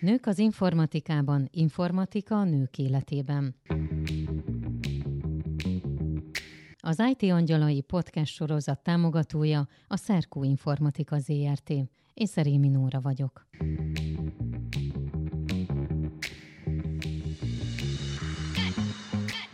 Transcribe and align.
Nők 0.00 0.26
az 0.26 0.38
informatikában, 0.38 1.48
informatika 1.50 2.38
a 2.38 2.44
nők 2.44 2.78
életében. 2.78 3.54
Az 6.78 7.02
IT 7.10 7.30
Angyalai 7.30 7.80
podcast 7.80 8.32
sorozat 8.32 8.82
támogatója 8.82 9.68
a 9.86 9.96
Szerkó 9.96 10.44
Informatika 10.44 11.18
ZRT. 11.18 11.70
Én 12.14 12.26
Szerémi 12.26 12.68
Nóra 12.68 13.00
vagyok. 13.00 13.46